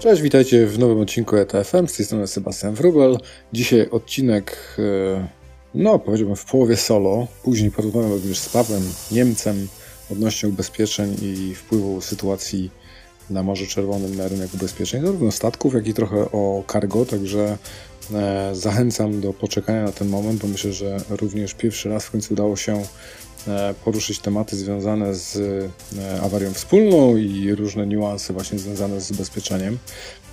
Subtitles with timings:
[0.00, 1.88] Cześć, witajcie w nowym odcinku ETFM.
[1.88, 3.18] Z tej strony Sebastian Wrubel.
[3.52, 5.28] Dzisiaj odcinek, e,
[5.74, 7.26] no powiedziałbym w połowie solo.
[7.42, 8.82] Później porozmawiam również z Pawłem
[9.12, 9.68] Niemcem
[10.12, 12.70] odnośnie ubezpieczeń i wpływu sytuacji
[13.30, 17.58] na Morzu Czerwonym na rynek ubezpieczeń, zarówno statków, jak i trochę o cargo, także
[18.14, 22.34] e, zachęcam do poczekania na ten moment, bo myślę, że również pierwszy raz w końcu
[22.34, 22.82] udało się
[23.84, 25.36] poruszyć tematy związane z
[25.98, 29.78] e, awarią wspólną i różne niuanse właśnie związane z ubezpieczeniem.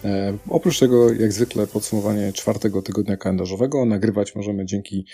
[0.04, 5.06] E, oprócz tego, jak zwykle, podsumowanie czwartego tygodnia kalendarzowego nagrywać możemy dzięki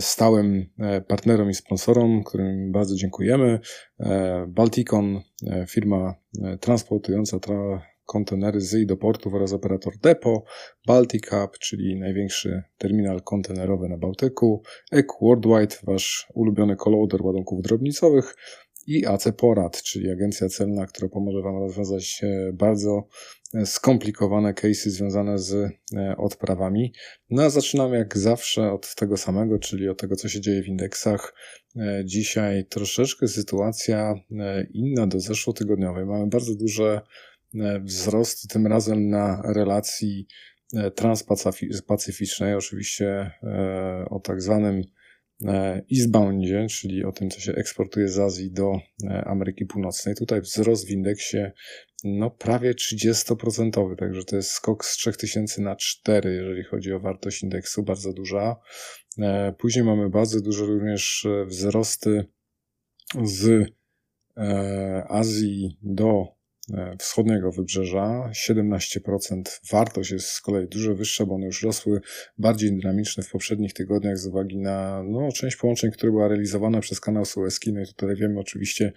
[0.00, 0.66] stałym
[1.08, 3.60] partnerom i sponsorom, którym bardzo dziękujemy.
[4.48, 5.20] Balticon,
[5.68, 6.14] firma
[6.60, 10.44] transportująca tra kontenery z i do portów oraz operator Depo,
[10.86, 14.62] Baltic Hub, czyli największy terminal kontenerowy na Bałtyku,
[14.92, 18.34] EQ Worldwide, wasz ulubiony coloader ładunków drobnicowych
[18.86, 23.08] i AC Porad, czyli agencja celna, która pomoże Wam rozwiązać e, bardzo
[23.54, 26.92] e, skomplikowane case'y związane z e, odprawami.
[27.30, 30.68] No a zaczynamy jak zawsze od tego samego, czyli od tego, co się dzieje w
[30.68, 31.34] indeksach.
[32.04, 34.14] Dzisiaj troszeczkę sytuacja
[34.74, 36.06] inna do zeszłotygodniowej.
[36.06, 37.00] Mamy bardzo duże
[37.80, 40.26] wzrost, tym razem na relacji
[40.74, 44.82] e, transpacyficznej, oczywiście e, o tak zwanym
[45.92, 48.72] eastboundzie, czyli o tym, co się eksportuje z Azji do
[49.24, 50.14] Ameryki Północnej.
[50.14, 51.38] Tutaj wzrost w indeksie
[52.04, 57.42] no prawie 30%, także to jest skok z 3000 na 4, jeżeli chodzi o wartość
[57.42, 58.56] indeksu, bardzo duża.
[59.58, 62.24] Później mamy bardzo duże również wzrosty
[63.22, 63.68] z
[65.08, 66.43] Azji do E,
[66.98, 68.30] wschodniego wybrzeża.
[68.48, 72.00] 17% wartość jest z kolei dużo wyższa, bo one już rosły
[72.38, 77.00] bardziej dynamiczne w poprzednich tygodniach z uwagi na no, część połączeń, które była realizowana przez
[77.00, 77.72] kanał Suezki.
[77.72, 78.92] No i tutaj wiemy oczywiście,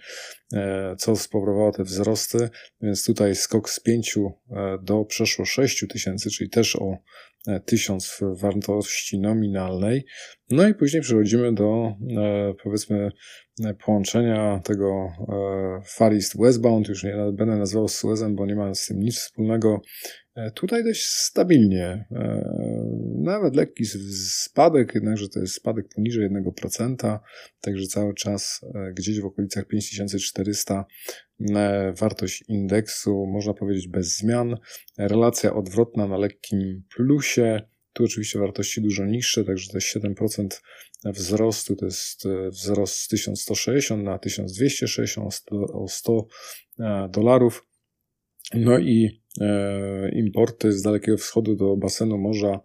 [0.52, 2.48] e, co spowodowało te wzrosty,
[2.80, 6.96] więc tutaj skok z 5 e, do przeszło 6 tysięcy, czyli też o
[7.64, 10.04] 1000 w wartości nominalnej.
[10.50, 11.92] No i później przechodzimy do
[12.62, 13.10] powiedzmy
[13.84, 18.86] połączenia tego e, Far East Westbound, już nie będę nazywał Suezem, bo nie ma z
[18.86, 19.80] tym nic wspólnego.
[20.36, 22.44] E, tutaj dość stabilnie, e,
[23.22, 27.18] nawet lekki spadek, jednakże to jest spadek poniżej 1%,
[27.60, 28.60] także cały czas
[28.94, 30.84] gdzieś w okolicach 5400
[32.00, 34.56] wartość indeksu, można powiedzieć bez zmian.
[34.98, 37.62] Relacja odwrotna na lekkim plusie,
[37.98, 40.46] tu oczywiście wartości dużo niższe, także jest 7%
[41.04, 45.34] wzrostu, to jest e, wzrost z 1160 na 1260
[45.72, 46.26] o 100
[46.80, 47.66] e, dolarów.
[48.54, 52.60] No i e, importy z Dalekiego Wschodu do basenu Morza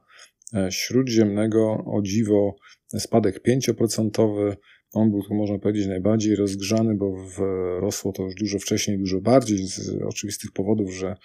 [0.70, 2.56] Śródziemnego, o dziwo
[2.98, 4.56] spadek 5%,
[4.94, 7.38] on był tu, można powiedzieć, najbardziej rozgrzany, bo w,
[7.80, 11.16] rosło to już dużo wcześniej, dużo bardziej, z oczywistych powodów, że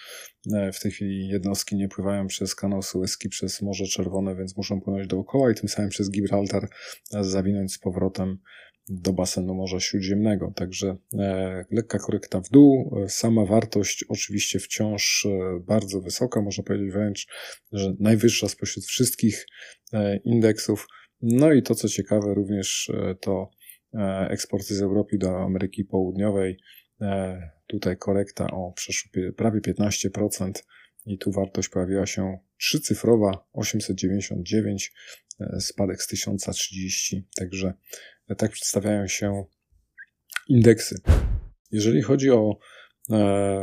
[0.54, 4.80] e, w tej chwili jednostki nie pływają przez kanał Suezki, przez Morze Czerwone, więc muszą
[4.80, 6.68] płynąć dookoła i tym samym przez Gibraltar
[7.20, 8.38] zawinąć z powrotem
[8.88, 10.52] do basenu Morza Śródziemnego.
[10.56, 12.98] Także e, lekka korekta w dół.
[13.04, 17.26] E, sama wartość oczywiście wciąż e, bardzo wysoka, można powiedzieć wręcz,
[17.72, 19.46] że najwyższa spośród wszystkich
[19.92, 20.86] e, indeksów.
[21.22, 23.57] No i to, co ciekawe, również e, to E,
[24.30, 26.58] eksporty z Europy do Ameryki Południowej.
[27.00, 28.74] E, tutaj korekta o
[29.36, 30.52] prawie 15%
[31.06, 34.92] i tu wartość pojawiła się trzycyfrowa 899,
[35.40, 37.26] e, spadek z 1030.
[37.36, 37.74] Także
[38.36, 39.44] tak przedstawiają się
[40.48, 41.00] indeksy.
[41.70, 42.58] Jeżeli chodzi o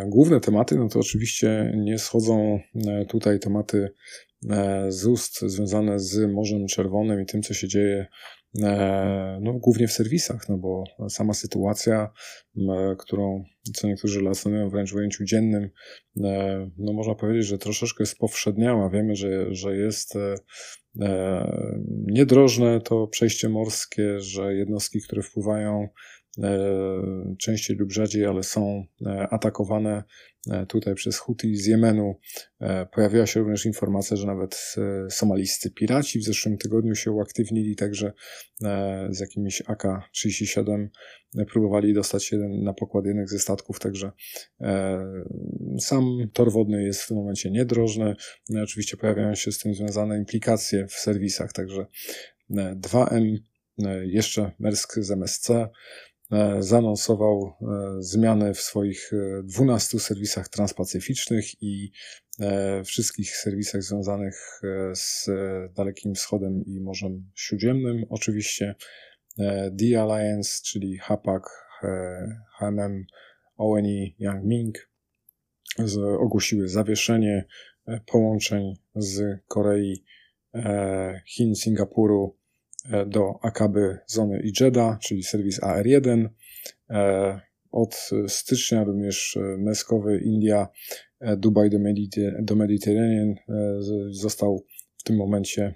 [0.06, 2.60] główne tematy, no to oczywiście nie schodzą
[3.08, 3.90] tutaj tematy
[4.90, 8.45] z ust związane z Morzem Czerwonym i tym, co się dzieje E,
[9.42, 12.12] no, głównie w serwisach, no bo sama sytuacja,
[12.98, 13.44] którą
[13.74, 15.70] co niektórzy relacjonują wręcz w ujęciu dziennym,
[16.24, 18.90] e, no można powiedzieć, że troszeczkę spowszedniała.
[18.90, 20.36] Wiemy, że, że jest e,
[22.08, 25.88] niedrożne to przejście morskie, że jednostki, które wpływają
[27.40, 28.84] częściej lub rzadziej, ale są
[29.30, 30.04] atakowane E,
[30.68, 32.16] tutaj przez Houthi z Jemenu.
[32.60, 37.76] E, pojawiła się również informacja, że nawet e, somalijscy piraci w zeszłym tygodniu się uaktywnili,
[37.76, 38.14] także
[39.10, 40.88] z jakimiś AK-37
[41.52, 44.12] próbowali dostać się na pokład jednych ze statków, także
[45.80, 48.16] sam tor wodny jest w tym momencie niedrożny.
[48.50, 51.86] No oczywiście pojawiają się z tym związane implikacje w serwisach, także
[52.52, 53.38] 2M,
[54.04, 55.50] jeszcze Mersk z MSC,
[56.32, 59.12] E, zaanonsował e, zmiany w swoich
[59.44, 61.92] 12 e, serwisach transpacyficznych i
[62.86, 64.62] wszystkich serwisach związanych
[64.94, 65.30] z
[65.74, 68.06] Dalekim Wschodem i Morzem Śródziemnym.
[68.10, 68.76] Oczywiście
[69.80, 71.44] The Alliance, czyli HAPAC,
[72.60, 73.06] HMM,
[73.58, 74.90] ONI, Yang Ming,
[76.20, 77.46] ogłosiły zawieszenie
[78.06, 80.04] połączeń z Korei,
[81.26, 82.38] Chin, Singapuru
[83.08, 86.30] do Akaby Zony i Jeddah, czyli serwis AR1.
[87.72, 90.68] Od stycznia również Meskowy India,
[91.38, 93.36] Dubaj do, Mediter do Mediterranean
[94.10, 94.66] został
[94.98, 95.74] w tym momencie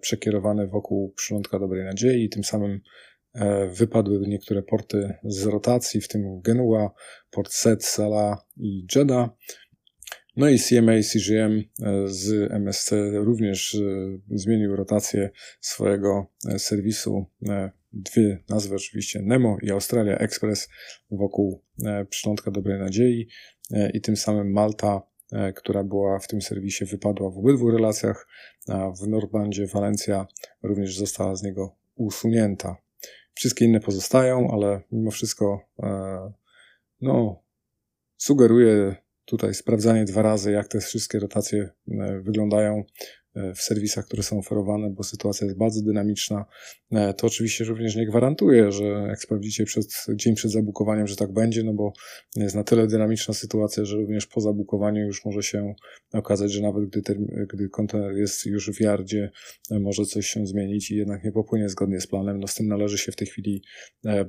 [0.00, 2.80] przekierowany wokół przylądka Dobrej Nadziei i tym samym
[3.34, 6.90] E, wypadły niektóre porty z rotacji, w tym Genua,
[7.30, 9.30] port Set, Sala i Jeddah.
[10.38, 13.78] No i CMA CGM e, z MSC również e,
[14.30, 15.30] zmienił rotację
[15.60, 16.26] swojego
[16.58, 17.26] serwisu.
[17.92, 20.68] Dwie nazwy oczywiście Nemo i Australia Express
[21.10, 21.62] wokół
[22.10, 23.28] przylądka Dobrej Nadziei
[23.94, 25.02] i tym samym Malta,
[25.54, 28.28] która była w tym serwisie, wypadła w obydwu relacjach,
[28.68, 30.26] a w Nordlandzie Walencja
[30.62, 32.76] również została z niego usunięta.
[33.34, 36.32] Wszystkie inne pozostają, ale mimo wszystko e,
[37.00, 37.42] no,
[38.16, 38.96] sugeruję
[39.28, 42.84] tutaj sprawdzanie dwa razy, jak te wszystkie rotacje e, wyglądają
[43.34, 46.44] e, w serwisach, które są oferowane, bo sytuacja jest bardzo dynamiczna.
[47.16, 51.62] To oczywiście również nie gwarantuje, że jak sprawdzicie przed, dzień przed zabukowaniem, że tak będzie,
[51.64, 51.92] no bo
[52.36, 55.74] jest na tyle dynamiczna sytuacja, że również po zabukowaniu już może się
[56.12, 57.02] okazać, że nawet gdy,
[57.54, 59.30] gdy kontener jest już w yardzie,
[59.70, 62.40] może coś się zmienić i jednak nie popłynie zgodnie z planem.
[62.40, 63.62] No z tym należy się w tej chwili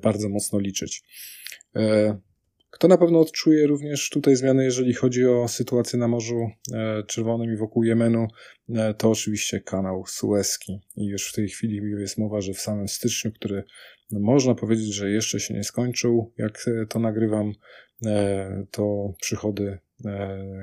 [0.02, 1.04] bardzo mocno liczyć.
[2.72, 7.54] Kto na pewno odczuje również tutaj zmiany, jeżeli chodzi o sytuację na Morzu e, Czerwonym
[7.54, 8.28] i wokół Jemenu,
[8.70, 10.80] e, to oczywiście kanał Suezki.
[10.96, 13.64] I już w tej chwili jest mowa, że w samym styczniu, który
[14.12, 17.54] no, można powiedzieć, że jeszcze się nie skończył, jak e, to nagrywam,
[18.72, 19.78] to przychody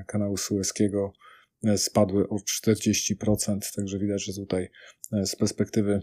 [0.06, 1.12] kanału Suezkiego
[1.76, 4.68] spadły o 40%, także widać, że tutaj
[5.24, 6.02] z perspektywy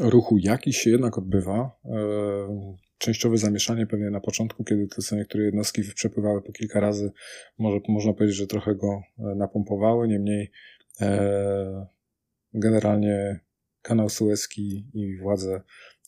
[0.00, 1.70] ruchu jakiś się jednak odbywa
[3.04, 7.12] częściowe zamieszanie pewnie na początku, kiedy są niektóre jednostki przepływały po kilka razy,
[7.58, 10.50] może można powiedzieć, że trochę go e, napompowały, niemniej
[11.00, 11.86] e,
[12.54, 13.40] generalnie
[13.82, 15.62] kanał Suezki i władze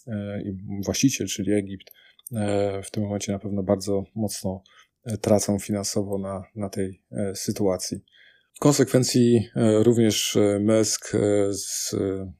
[0.06, 1.92] e, i właściciel, czyli Egipt,
[2.34, 4.62] e, w tym momencie na pewno bardzo mocno
[5.04, 8.04] e, tracą finansowo na, na tej e, sytuacji.
[8.54, 9.48] W konsekwencji
[9.82, 11.12] również Mesk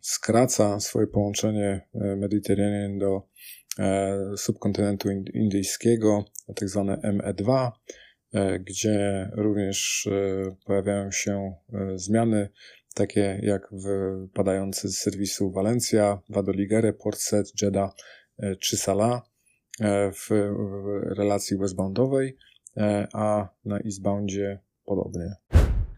[0.01, 3.23] skraca swoje połączenie Mediterranean do
[4.37, 6.25] subkontynentu indyjskiego,
[6.55, 7.71] tak zwane ME2,
[8.33, 11.55] e, gdzie również e, pojawiają się
[11.95, 12.49] zmiany,
[12.95, 17.91] takie jak wypadający z serwisu Valencia, Vadoligere, Port Said, Jeddah
[18.61, 19.23] czy Salah
[20.13, 20.53] w
[21.17, 22.37] relacji westboundowej,
[23.13, 25.35] a na eastboundzie podobnie.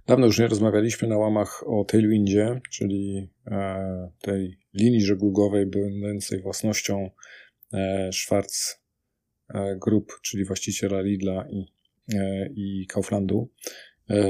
[0.07, 3.31] Dawno już nie rozmawialiśmy na łamach o tailwindzie, czyli
[4.21, 7.48] tej linii żeglugowej będącej własnością E,
[8.13, 8.79] Schwarz
[9.55, 11.73] e, Group, czyli właściciela Lidla i,
[12.15, 13.51] e, i Kauflandu.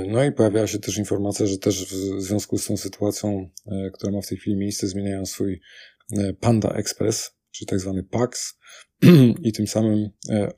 [0.09, 3.51] No i pojawiała się też informacja, że też w związku z tą sytuacją,
[3.93, 5.61] która ma w tej chwili miejsce, zmieniają swój
[6.41, 8.59] Panda Express, czyli tak zwany PAX
[9.43, 10.09] i tym samym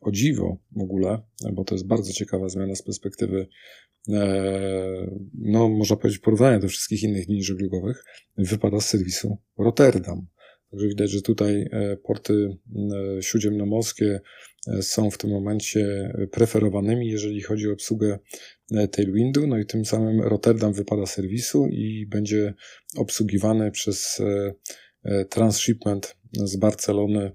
[0.00, 1.22] o dziwo w ogóle,
[1.52, 3.46] bo to jest bardzo ciekawa zmiana z perspektywy
[5.34, 8.04] no można powiedzieć porównania do wszystkich innych linii żeglugowych,
[8.38, 10.26] wypada z serwisu Rotterdam.
[10.70, 12.56] Także widać, że tutaj e, porty
[13.18, 14.20] e, śródziemnomorskie
[14.68, 18.18] e, są w tym momencie preferowanymi, jeżeli chodzi o obsługę
[18.90, 19.46] Tailwindu.
[19.46, 22.54] No i tym samym Rotterdam wypada serwisu i będzie
[22.96, 24.22] obsługiwany przez
[25.30, 27.32] transshipment z Barcelony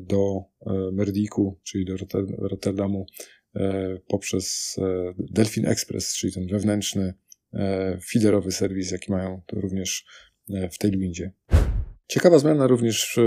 [0.00, 0.40] do
[0.92, 1.94] Merdiku, czyli do
[2.38, 3.06] Rotterdamu
[4.08, 4.76] poprzez
[5.18, 7.14] Delphin Express, czyli ten wewnętrzny
[8.12, 10.04] feederowy serwis, jaki mają również
[10.48, 11.32] w Tailwindzie.
[12.12, 13.18] Ciekawa zmiana również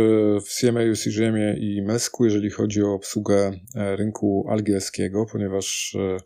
[0.45, 6.17] w CMA, CGM i MESKU, jeżeli chodzi o obsługę e, rynku algierskiego, ponieważ e,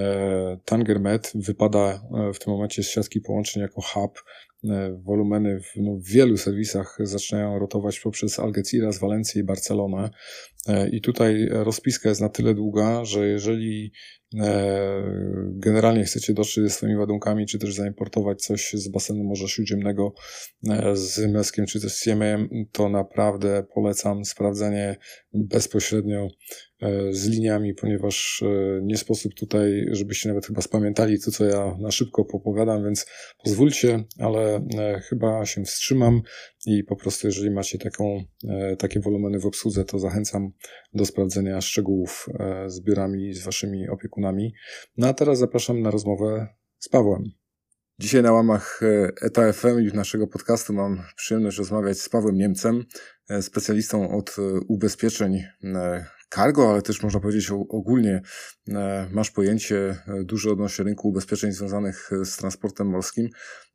[0.00, 2.00] e, Tangermet wypada
[2.34, 4.22] w tym momencie z siatki połączeń jako hub.
[5.04, 10.10] Wolumeny w, no, w wielu serwisach zaczynają rotować poprzez Algeciras, Walencję i Barcelonę.
[10.92, 13.92] I tutaj rozpiska jest na tyle długa, że jeżeli
[14.34, 15.02] E,
[15.50, 20.14] generalnie chcecie dotrzeć ze swoimi ładunkami, czy też zaimportować coś z basenu Morza Śródziemnego
[20.68, 24.96] e, z Meskiem, czy też z CMA, to naprawdę polecam sprawdzenie
[25.32, 26.28] bezpośrednio e,
[27.10, 28.44] z liniami, ponieważ
[28.82, 33.06] nie sposób tutaj, żebyście nawet chyba spamiętali to, co ja na szybko popowiadam, więc
[33.44, 34.66] pozwólcie, ale
[35.08, 36.22] chyba się wstrzymam
[36.66, 38.24] i po prostu jeżeli macie taką,
[38.78, 40.52] takie wolumeny w obsłudze, to zachęcam
[40.94, 42.28] do sprawdzenia szczegółów
[42.66, 44.54] z biurami, z waszymi opiekunami
[44.96, 46.46] no a teraz zapraszam na rozmowę
[46.78, 47.22] z Pawłem.
[47.98, 48.80] Dzisiaj na łamach
[49.22, 52.84] ETA FM i naszego podcastu mam przyjemność rozmawiać z Pawłem Niemcem,
[53.28, 58.22] e, specjalistą od e, ubezpieczeń, e, cargo, ale też można powiedzieć ogólnie
[59.12, 63.28] masz pojęcie duże odnośnie rynku ubezpieczeń związanych z transportem morskim.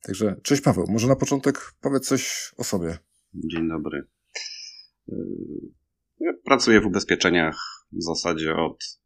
[0.03, 2.97] Także cześć Paweł, może na początek powiedz coś o sobie.
[3.33, 4.07] Dzień dobry.
[6.19, 7.55] Ja pracuję w ubezpieczeniach
[7.91, 8.99] w zasadzie od,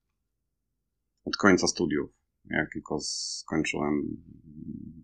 [1.25, 2.09] od końca studiów.
[2.49, 4.01] Jak tylko skończyłem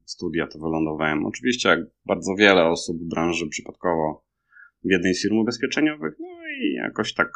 [0.05, 1.25] studia, to wylądowałem.
[1.25, 4.25] Oczywiście, jak bardzo wiele osób w branży przypadkowo
[4.83, 6.27] w jednej z firm ubezpieczeniowych, no
[6.62, 7.31] i jakoś tak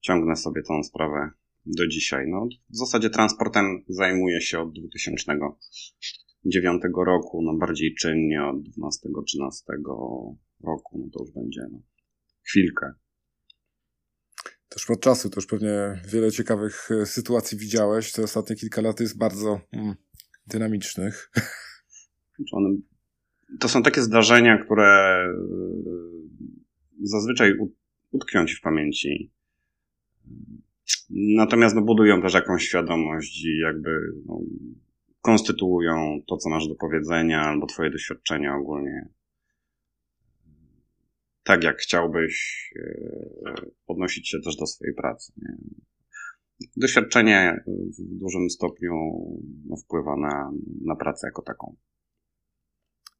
[0.00, 1.30] ciągnę sobie tą sprawę
[1.66, 2.28] do dzisiaj.
[2.28, 8.62] No, w zasadzie transportem zajmuję się od 2009 roku, no bardziej czynnie od 12-13
[10.64, 11.82] roku, no to już będzie no,
[12.42, 12.92] chwilkę.
[14.68, 18.12] Też pod czasu, to już pewnie wiele ciekawych e, sytuacji widziałeś.
[18.12, 19.94] Te ostatnie kilka lat jest bardzo mm,
[20.46, 21.30] dynamicznych.
[23.60, 25.32] To są takie zdarzenia, które e,
[27.02, 27.52] zazwyczaj
[28.10, 29.32] utkwią ci w pamięci.
[31.10, 33.90] Natomiast no, budują też jakąś świadomość i jakby
[34.26, 34.40] no,
[35.20, 39.08] konstytuują to, co masz do powiedzenia, albo twoje doświadczenia ogólnie
[41.42, 43.54] tak, jak chciałbyś e,
[43.86, 45.32] odnosić się też do swojej pracy.
[45.36, 45.56] Nie?
[46.76, 48.94] Doświadczenie w dużym stopniu
[49.66, 50.50] no, wpływa na,
[50.84, 51.76] na pracę jako taką.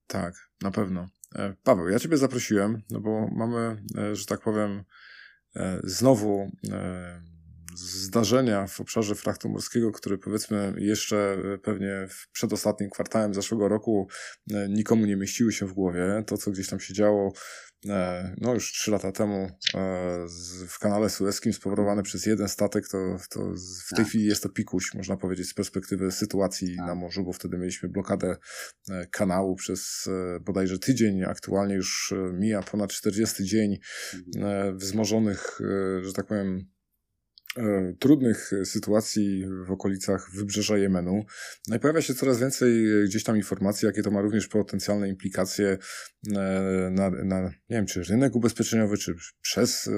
[0.06, 1.08] Tak, na pewno.
[1.34, 4.84] E, Paweł, ja Ciebie zaprosiłem, no bo mamy, e, że tak powiem,
[5.84, 6.50] znowu
[7.74, 14.08] zdarzenia w obszarze frachtu morskiego, które powiedzmy jeszcze pewnie w przedostatnim kwartałem zeszłego roku
[14.68, 16.22] nikomu nie mieściły się w głowie.
[16.26, 17.69] To, co gdzieś tam się działo E,
[18.36, 20.26] no już trzy lata temu e,
[20.68, 23.40] w kanale sueskim spowodowany przez jeden statek, to, to
[23.86, 24.06] w tej tak.
[24.06, 26.86] chwili jest to pikuś, można powiedzieć, z perspektywy sytuacji tak.
[26.86, 28.36] na morzu, bo wtedy mieliśmy blokadę
[28.90, 30.08] e, kanału przez
[30.40, 33.78] bodajże tydzień, aktualnie już mija ponad 40 dzień
[34.36, 34.78] mhm.
[34.78, 35.60] wzmożonych,
[36.02, 36.66] że tak powiem,
[37.56, 41.24] E, trudnych sytuacji w okolicach wybrzeża Jemenu.
[41.68, 45.66] No i pojawia się coraz więcej gdzieś tam informacji, jakie to ma również potencjalne implikacje
[45.68, 45.78] e,
[46.90, 49.92] na, na nie wiem, czy rynek ubezpieczeniowy, czy przez, e,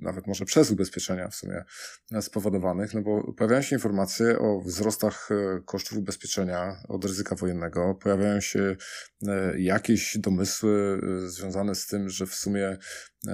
[0.00, 1.64] nawet może przez ubezpieczenia w sumie
[2.20, 5.28] spowodowanych, no bo pojawiają się informacje o wzrostach
[5.64, 8.76] kosztów ubezpieczenia od ryzyka wojennego, pojawiają się
[9.56, 12.78] jakieś domysły związane z tym, że w sumie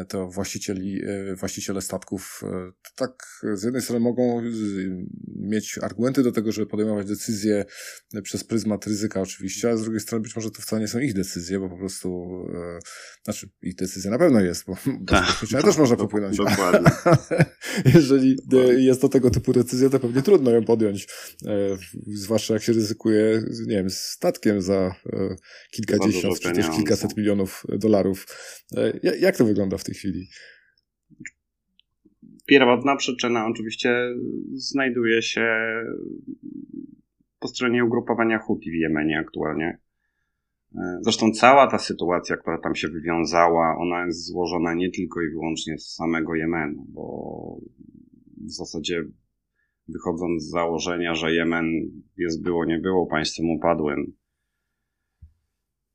[0.08, 4.42] to właścicieli, e, właściciele statków e, tak z jednej strony mogą
[5.36, 7.64] mieć argumenty do tego, żeby podejmować decyzje
[8.22, 11.14] przez pryzmat ryzyka oczywiście, a z drugiej strony być może to wcale nie są ich
[11.14, 12.78] decyzje, bo po prostu e,
[13.24, 14.76] znaczy ich decyzja na pewno jest, bo
[15.06, 16.36] tak, też można popłynąć.
[16.36, 16.90] Dokładnie.
[17.94, 18.36] Jeżeli
[18.78, 21.08] jest to tego typu decyzja, to pewnie trudno ją podjąć,
[22.06, 24.94] zwłaszcza jak się ryzykuje, nie wiem, statkiem za
[25.70, 28.26] kilkadziesiąt, czy też kilkaset milionów dolarów.
[29.20, 29.74] Jak to wygląda?
[29.78, 30.28] w tej chwili?
[32.46, 34.14] Pierwotna przyczyna oczywiście
[34.54, 35.46] znajduje się
[37.38, 39.78] po stronie ugrupowania Houthi w Jemenie aktualnie.
[41.00, 45.78] Zresztą cała ta sytuacja, która tam się wywiązała, ona jest złożona nie tylko i wyłącznie
[45.78, 47.56] z samego Jemenu, bo
[48.46, 49.04] w zasadzie
[49.88, 51.66] wychodząc z założenia, że Jemen
[52.16, 54.16] jest było nie było państwem upadłym,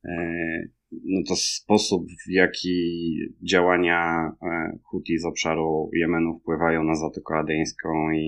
[0.04, 7.34] e, no to sposób, w jaki działania e, Houthi z obszaru Jemenu wpływają na Zatokę
[7.34, 8.26] Adeńską i,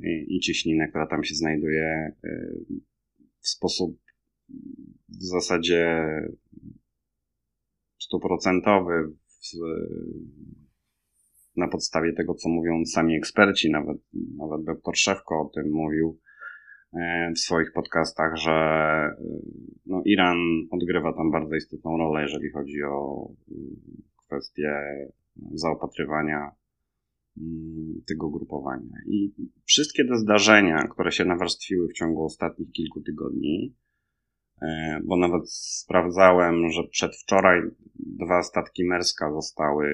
[0.00, 2.50] i, i która tam się znajduje, e,
[3.40, 3.98] w sposób
[5.08, 6.04] w zasadzie
[7.98, 9.12] stuprocentowy
[11.56, 13.98] na podstawie tego, co mówią sami eksperci, nawet,
[14.36, 16.18] nawet doktor Szewko o tym mówił,
[16.94, 19.16] E, w swoich podcastach, że e,
[19.86, 20.38] no, Iran
[20.70, 23.76] odgrywa tam bardzo istotną rolę, jeżeli chodzi o mm,
[24.16, 24.72] kwestię
[25.52, 26.50] zaopatrywania
[27.38, 28.98] mm, tego grupowania.
[29.06, 29.32] I
[29.64, 33.74] wszystkie te zdarzenia, które się nawarstwiły w ciągu ostatnich kilku tygodni,
[35.04, 37.60] bo nawet sprawdzałem, że przedwczoraj
[37.94, 39.88] dwa statki Merska zostały,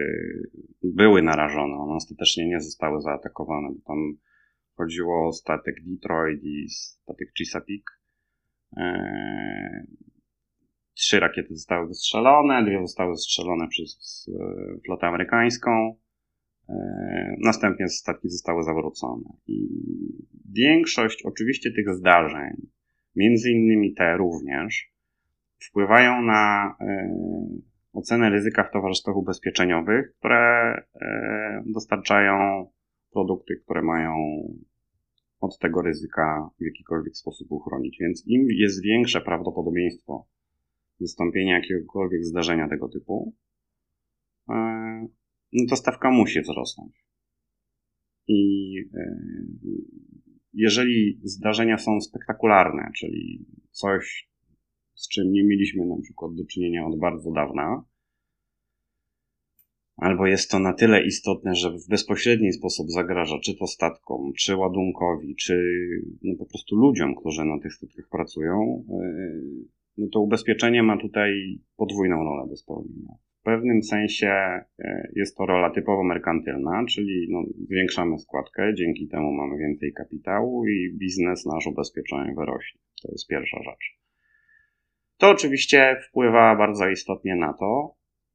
[0.83, 4.16] były narażone, one ostatecznie nie zostały zaatakowane, bo tam
[4.76, 7.92] Chodziło o statek Detroit i statek Chesapeake.
[8.76, 9.87] Eee,
[10.94, 15.97] trzy rakiety zostały wystrzelone, dwie zostały strzelone przez e, flotę amerykańską.
[17.38, 19.25] Następnie statki zostały zawrócone.
[19.47, 19.68] I
[20.52, 22.66] większość oczywiście tych zdarzeń,
[23.16, 24.94] między innymi te również,
[25.59, 27.18] wpływają na e,
[27.92, 32.66] ocenę ryzyka w towarzystwach ubezpieczeniowych, które e, dostarczają
[33.12, 34.14] produkty, które mają
[35.40, 37.97] od tego ryzyka w jakikolwiek sposób uchronić.
[38.00, 40.26] Więc im jest większe prawdopodobieństwo
[41.00, 43.35] wystąpienia jakiegokolwiek zdarzenia tego typu,
[44.49, 44.54] e,
[45.52, 47.04] no to stawka musi wzrosnąć.
[48.28, 48.75] I
[50.54, 54.28] jeżeli zdarzenia są spektakularne, czyli coś,
[54.94, 57.84] z czym nie mieliśmy na przykład do czynienia od bardzo dawna,
[59.96, 64.56] albo jest to na tyle istotne, że w bezpośredni sposób zagraża czy to statkom, czy
[64.56, 65.64] ładunkowi, czy
[66.23, 69.04] no po prostu ludziom, którzy na tych statkach pracują, e,
[69.99, 73.14] no to ubezpieczenie ma tutaj podwójną rolę do spełnienia.
[73.44, 79.58] Pewnym sensie e, jest to rola typowo merkantylna, czyli no, zwiększamy składkę, dzięki temu mamy
[79.58, 82.80] więcej kapitału i biznes nasz ubezpieczeniowy rośnie.
[83.02, 83.98] To jest pierwsza rzecz.
[85.16, 87.94] To oczywiście wpływa bardzo istotnie na to,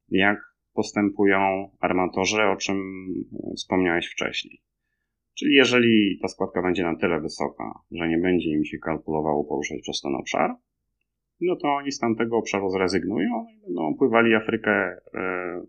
[0.09, 0.39] jak
[0.73, 2.77] postępują armatorzy, o czym
[3.33, 4.61] e, wspomniałeś wcześniej.
[5.39, 9.81] Czyli jeżeli ta składka będzie na tyle wysoka, że nie będzie im się kalkulowało poruszać
[9.81, 10.55] przez ten obszar,
[11.41, 15.61] no to oni z tamtego obszaru zrezygnują i będą pływali Afrykę e,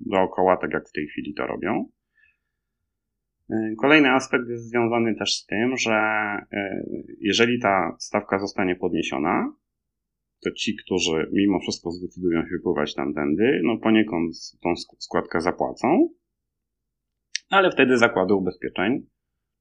[0.00, 1.88] dookoła, tak jak w tej chwili to robią.
[3.50, 5.92] E, kolejny aspekt jest związany też z tym, że
[6.52, 6.82] e,
[7.20, 9.52] jeżeli ta stawka zostanie podniesiona,
[10.44, 16.08] to ci, którzy mimo wszystko zdecydują się wypływać tamtędy, no poniekąd tą składkę zapłacą,
[17.50, 19.06] ale wtedy zakłady ubezpieczeń,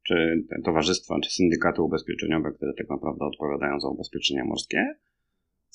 [0.07, 4.95] czy towarzystwa, czy syndykaty ubezpieczeniowe, które tak naprawdę odpowiadają za ubezpieczenia morskie,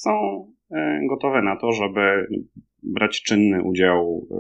[0.02, 2.26] są e, gotowe na to, żeby
[2.82, 4.36] brać czynny udział e,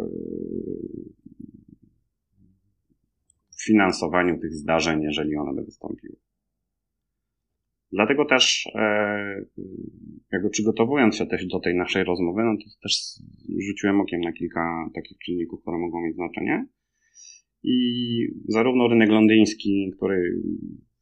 [3.56, 6.16] w finansowaniu tych zdarzeń, jeżeli one by wystąpiły.
[7.92, 9.44] Dlatego też, e,
[10.32, 13.02] jakby przygotowując się też do tej naszej rozmowy, no to też
[13.68, 16.66] rzuciłem okiem na kilka takich czynników, które mogą mieć znaczenie.
[17.62, 17.76] I
[18.48, 20.42] zarówno rynek londyński, który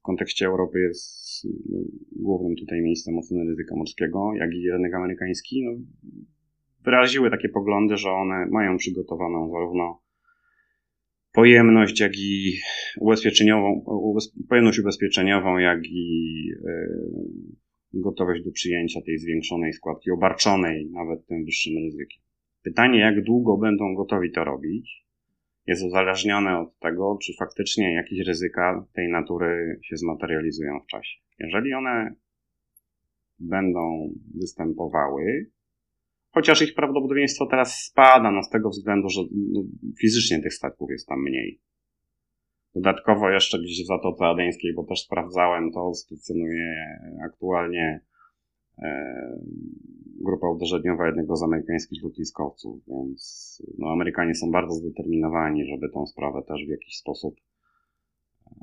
[0.01, 1.79] w kontekście Europy jest no,
[2.13, 5.73] głównym tutaj miejscem oceny ryzyka morskiego, jak i rynek amerykański, no,
[6.85, 10.03] wyraziły takie poglądy, że one mają przygotowaną zarówno
[11.33, 12.59] pojemność, jak i
[13.01, 13.85] ubezpieczeniową,
[14.49, 21.73] pojemność ubezpieczeniową, jak i yy, gotowość do przyjęcia tej zwiększonej składki, obarczonej nawet tym wyższym
[21.85, 22.23] ryzykiem.
[22.63, 25.07] Pytanie, jak długo będą gotowi to robić,
[25.71, 31.19] jest uzależnione od tego, czy faktycznie jakieś ryzyka tej natury się zmaterializują w czasie.
[31.39, 32.15] Jeżeli one
[33.39, 35.51] będą występowały,
[36.31, 39.63] chociaż ich prawdopodobieństwo teraz spada, no z tego względu, że no,
[40.01, 41.61] fizycznie tych statków jest tam mniej.
[42.75, 48.01] Dodatkowo jeszcze gdzieś w Zatoce Adeńskiej, bo też sprawdzałem, to stacjonuje aktualnie
[48.79, 49.41] e,
[50.21, 56.43] grupa uderzeniowa jednego z amerykańskich lotniskowców, więc no, Amerykanie są bardzo zdeterminowani, żeby tą sprawę
[56.49, 57.35] też w jakiś sposób
[58.47, 58.55] e,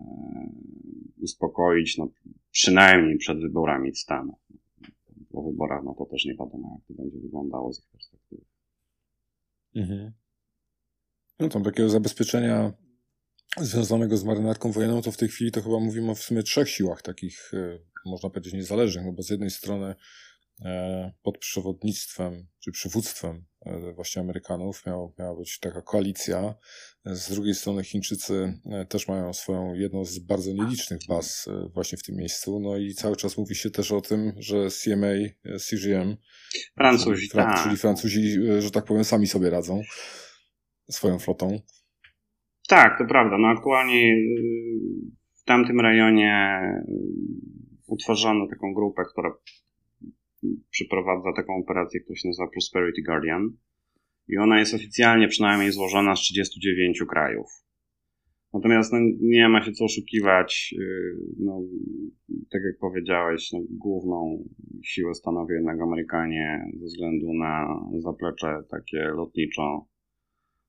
[1.21, 2.09] uspokoić, no,
[2.51, 4.39] przynajmniej przed wyborami w Stanach.
[5.31, 8.41] Po wyborach, no to też nie wiadomo, jak to będzie wyglądało z ich perspektywy.
[9.75, 10.11] Mhm.
[11.39, 12.73] No tam takiego zabezpieczenia
[13.57, 16.69] związanego z marynarką wojenną, to w tej chwili to chyba mówimy o w sumie trzech
[16.69, 19.95] siłach takich, e, można powiedzieć, niezależnych, no bo z jednej strony
[21.23, 26.55] pod przewodnictwem czy przywództwem e, właśnie Amerykanów miała, miała być taka koalicja.
[27.05, 32.03] Z drugiej strony Chińczycy e, też mają swoją jedną z bardzo nielicznych baz właśnie w
[32.03, 32.59] tym miejscu.
[32.59, 35.13] No i cały czas mówi się też o tym, że CMA,
[35.59, 36.17] CGM,
[36.75, 37.63] Francuzi, czyli, tak.
[37.63, 39.81] czyli Francuzi, że tak powiem, sami sobie radzą
[40.91, 41.59] swoją flotą.
[42.67, 43.37] Tak, to prawda.
[43.37, 44.15] No aktualnie
[45.41, 46.59] w tamtym rejonie
[47.87, 49.29] utworzono taką grupę, która
[50.69, 53.49] przeprowadza taką operację, która się nazywa Prosperity Guardian.
[54.27, 57.47] I ona jest oficjalnie przynajmniej złożona z 39 krajów.
[58.53, 60.75] Natomiast no, nie ma się co oszukiwać.
[60.79, 61.61] Y, no,
[62.29, 64.43] tak jak powiedziałeś, no, główną
[64.83, 69.87] siłę stanowią jednak Amerykanie ze względu na zaplecze takie lotniczo,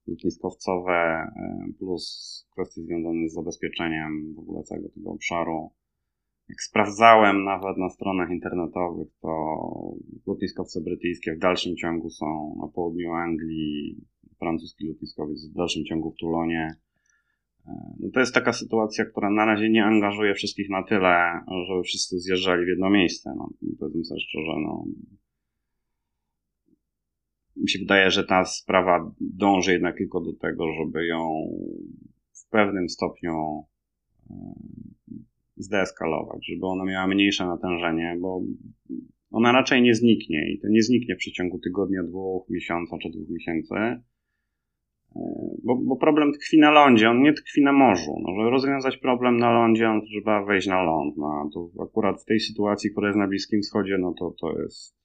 [0.07, 1.27] lotniskowcowe,
[1.71, 5.71] y, plus kwestie związane z zabezpieczeniem w ogóle całego tego obszaru
[6.49, 9.31] jak sprawdzałem nawet na stronach internetowych, to
[10.27, 13.97] lotniskowce brytyjskie w dalszym ciągu są na południu Anglii,
[14.39, 16.77] francuski lotniskowiec w dalszym ciągu w Tulonie.
[17.67, 21.83] E, no to jest taka sytuacja, która na razie nie angażuje wszystkich na tyle, żeby
[21.83, 23.33] wszyscy zjeżdżali w jedno miejsce.
[23.37, 24.85] No, powiedzmy sobie szczerze, no,
[27.57, 31.49] mi się wydaje, że ta sprawa dąży jednak tylko do tego, żeby ją
[32.33, 33.65] w pewnym stopniu
[34.31, 34.35] e,
[35.59, 38.43] zdeeskalować, żeby ona miała mniejsze natężenie, bo
[39.31, 43.29] ona raczej nie zniknie i to nie zniknie w przeciągu tygodnia, dwóch, miesiąca czy dwóch
[43.29, 43.75] miesięcy.
[43.75, 44.01] E,
[45.65, 48.15] bo, bo, problem tkwi na lądzie, on nie tkwi na morzu.
[48.23, 51.17] No, żeby rozwiązać problem na lądzie, on trzeba wejść na ląd.
[51.17, 54.99] No, to akurat w tej sytuacji, która jest na Bliskim Wschodzie, no to, to jest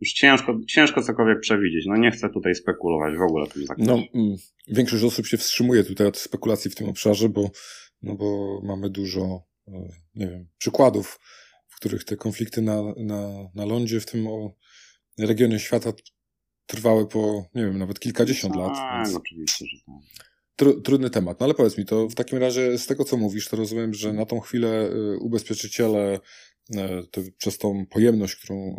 [0.00, 1.86] już ciężko, ciężko cokolwiek przewidzieć.
[1.86, 3.90] No nie chcę tutaj spekulować w ogóle tym zakresie.
[3.90, 4.36] No, mm,
[4.68, 7.50] większość osób się wstrzymuje tutaj od spekulacji w tym obszarze, bo,
[8.02, 9.72] no bo mamy dużo, e,
[10.14, 11.20] nie wiem, przykładów,
[11.68, 14.28] w których te konflikty na, na, na lądzie w tym
[15.18, 15.92] regionie świata
[16.66, 18.74] trwały po, nie wiem, nawet kilkadziesiąt lat.
[18.74, 19.16] Tak, więc...
[19.16, 20.26] oczywiście, że tak.
[20.56, 21.40] Tru, trudny temat.
[21.40, 24.12] No ale powiedz mi, to w takim razie z tego, co mówisz, to rozumiem, że
[24.12, 26.20] na tą chwilę y, ubezpieczyciele
[26.76, 28.76] E, to przez tą pojemność, którą.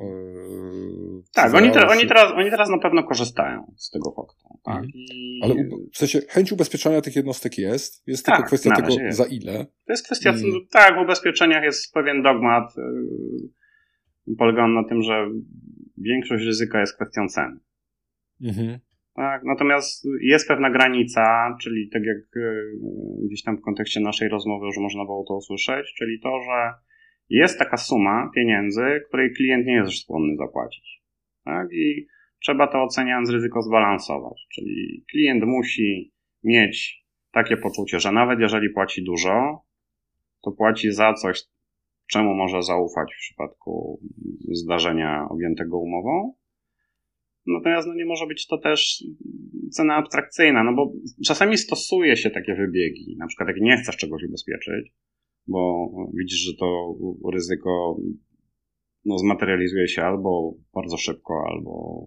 [1.34, 4.53] Tak, oni, te, oni, teraz, oni teraz na pewno korzystają z tego faktu.
[4.64, 4.76] Tak?
[4.76, 4.92] Mhm.
[4.96, 5.40] I...
[5.44, 5.56] Ale
[5.94, 8.08] w sensie chęć ubezpieczania tych jednostek jest.
[8.08, 9.18] Jest tak, tylko kwestia tego, jest.
[9.18, 9.66] za ile.
[9.66, 10.32] To jest kwestia.
[10.32, 10.52] Hmm.
[10.72, 12.64] Tak, w ubezpieczeniach jest pewien dogmat.
[12.78, 15.28] Yy, polega on na tym, że
[15.98, 17.60] większość ryzyka jest kwestią ceny.
[18.42, 18.80] Mhm.
[19.16, 24.66] Tak, natomiast jest pewna granica, czyli tak jak yy, gdzieś tam w kontekście naszej rozmowy
[24.66, 26.74] już można było to usłyszeć, czyli to, że
[27.30, 31.04] jest taka suma pieniędzy, której klient nie jest skłonny zapłacić.
[31.46, 31.68] Tak?
[31.72, 32.08] I
[32.44, 34.48] trzeba to oceniając ryzyko zbalansować.
[34.54, 39.62] Czyli klient musi mieć takie poczucie, że nawet jeżeli płaci dużo,
[40.42, 41.44] to płaci za coś,
[42.08, 44.02] czemu może zaufać w przypadku
[44.52, 46.34] zdarzenia objętego umową.
[47.46, 49.04] Natomiast no, nie może być to też
[49.72, 50.94] cena abstrakcyjna, no bo
[51.26, 54.94] czasami stosuje się takie wybiegi, na przykład jak nie chcesz czegoś ubezpieczyć,
[55.48, 56.96] bo widzisz, że to
[57.34, 57.98] ryzyko
[59.06, 62.06] no, zmaterializuje się albo bardzo szybko, albo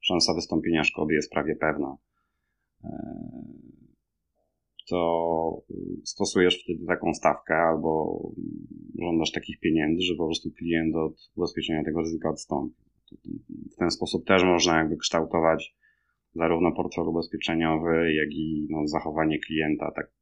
[0.00, 1.96] szansa wystąpienia szkody jest prawie pewna.
[2.84, 2.90] E,
[4.88, 5.62] to
[6.04, 8.20] stosujesz wtedy taką stawkę, albo
[8.98, 12.84] żądasz takich pieniędzy, że po prostu klient od ubezpieczenia tego ryzyka odstąpi.
[13.72, 15.74] W ten sposób też można jakby kształtować
[16.34, 20.12] zarówno portfel ubezpieczeniowy, jak i no, zachowanie klienta tak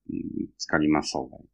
[0.57, 1.49] w skali masowej.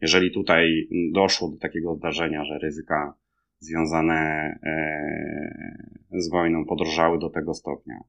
[0.00, 3.14] Jeżeli tutaj doszło do takiego zdarzenia, że ryzyka
[3.58, 4.14] związane
[4.62, 8.00] e, z wojną podrożały do tego stopnia,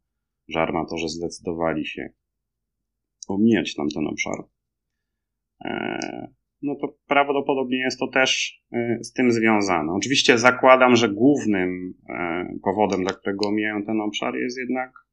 [0.47, 2.09] że armatorzy zdecydowali się
[3.27, 4.45] omijać tamten obszar,
[5.65, 5.99] e,
[6.61, 9.93] no to prawdopodobnie jest to też e, z tym związane.
[9.93, 11.93] Oczywiście zakładam, że głównym
[12.63, 15.08] powodem, dla którego omijają ten obszar jest jednak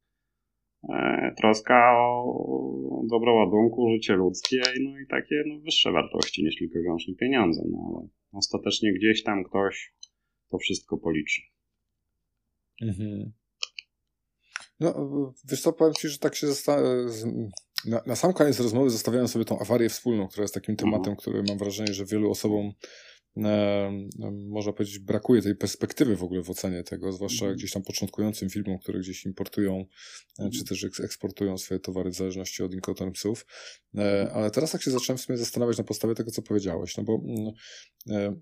[1.37, 6.81] troska o dobro ładunku, życie ludzkie, no i takie no, wyższe wartości niż tylko i
[6.81, 7.61] wyłącznie pieniądze.
[7.71, 9.93] No ale ostatecznie gdzieś tam ktoś
[10.51, 11.41] to wszystko policzy.
[12.81, 13.31] Mhm.
[14.79, 14.93] No,
[15.51, 16.47] wiesz co, powiem Ci, że tak się
[17.85, 21.17] na, na, sam koniec rozmowy zostawiałem sobie tą awarię wspólną, która jest takim tematem, mhm.
[21.17, 22.71] który mam wrażenie, że wielu osobom e,
[24.49, 27.57] można powiedzieć, brakuje tej perspektywy w ogóle w ocenie tego, zwłaszcza mm.
[27.57, 29.85] gdzieś tam początkującym filmom, które gdzieś importują,
[30.39, 30.51] mm.
[30.51, 33.45] czy też eksportują swoje towary w zależności od incotermsów.
[33.97, 37.03] E, ale teraz tak się zacząłem w sumie zastanawiać na podstawie tego, co powiedziałeś, no
[37.03, 37.53] bo mm,
[38.09, 38.35] e,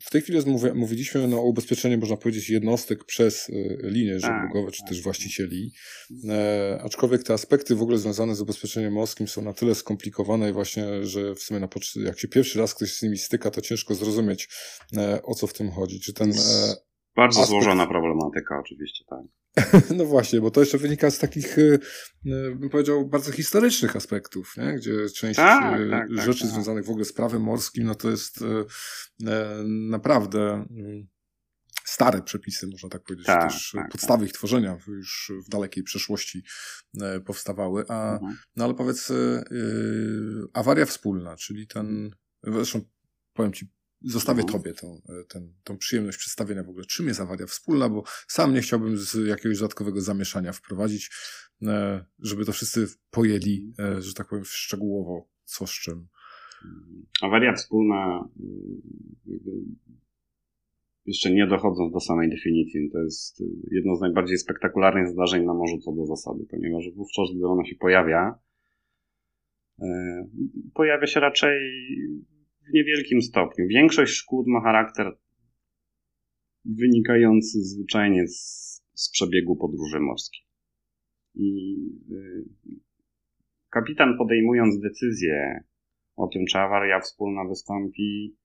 [0.00, 0.38] w tej chwili
[0.74, 4.88] mówiliśmy no, o ubezpieczeniu, można powiedzieć, jednostek przez y, linie tak, żeglugowe, czy tak.
[4.88, 5.72] też właścicieli.
[6.28, 10.52] E, aczkolwiek te aspekty w ogóle związane z ubezpieczeniem morskim są na tyle skomplikowane i
[10.52, 11.68] właśnie, że w sumie na
[12.04, 14.48] jak się pierwszy raz ktoś z nimi styka, to ciężko zrozumieć,
[14.96, 16.00] e, o co w tym chodzi.
[16.00, 16.74] Czy ten, e,
[17.16, 17.50] Bardzo aspekt...
[17.50, 19.20] złożona problematyka, oczywiście, tak.
[19.98, 21.78] No właśnie, bo to jeszcze wynika z takich, y,
[22.26, 24.74] y, bym powiedział, bardzo historycznych aspektów, nie?
[24.74, 27.94] gdzie część tak, y, tak, tak, rzeczy tak, związanych w ogóle z prawem morskim, no
[27.94, 28.44] to jest
[29.88, 30.66] naprawdę
[31.84, 34.30] stare przepisy, można tak powiedzieć, tak, też tak, podstawy tak.
[34.30, 36.42] ich tworzenia już w dalekiej przeszłości
[37.24, 38.36] powstawały, a mhm.
[38.56, 39.12] no ale powiedz
[40.52, 42.10] awaria wspólna, czyli ten,
[42.42, 42.80] zresztą
[43.32, 43.75] powiem Ci
[44.06, 44.52] Zostawię no.
[44.52, 48.54] Tobie tą, e, ten, tą przyjemność przedstawienia w ogóle, czym jest awaria wspólna, bo sam
[48.54, 51.10] nie chciałbym z jakiegoś dodatkowego zamieszania wprowadzić,
[51.62, 56.06] e, żeby to wszyscy pojęli, e, że tak powiem, szczegółowo, co z czym.
[57.22, 58.28] Awaria wspólna,
[61.06, 65.78] jeszcze nie dochodząc do samej definicji, to jest jedno z najbardziej spektakularnych zdarzeń na morzu
[65.78, 68.38] co do zasady, ponieważ wówczas, gdy ono się pojawia,
[70.74, 71.58] pojawia się raczej
[72.70, 73.66] w niewielkim stopniu.
[73.68, 75.16] Większość szkód ma charakter
[76.64, 80.40] wynikający zwyczajnie z, z przebiegu podróży morskiej.
[81.34, 81.76] I
[82.12, 82.44] y,
[83.70, 85.64] kapitan podejmując decyzję
[86.16, 88.36] o tym, czy awaria wspólna wystąpi,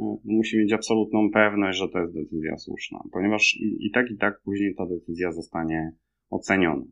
[0.00, 4.16] y, musi mieć absolutną pewność, że to jest decyzja słuszna, ponieważ i, i tak, i
[4.16, 5.92] tak później ta decyzja zostanie
[6.30, 6.84] oceniona.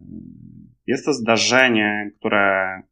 [0.00, 0.04] Y,
[0.86, 2.82] jest to zdarzenie, które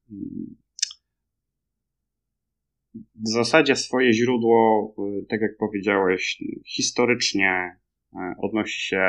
[2.95, 7.77] w zasadzie swoje źródło, y, tak jak powiedziałeś, historycznie
[8.13, 9.03] y, odnosi się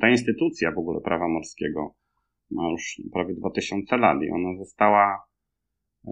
[0.00, 1.94] ta instytucja w ogóle prawa morskiego.
[2.50, 5.26] Ma już prawie 2000 lat i ona została
[6.04, 6.10] y,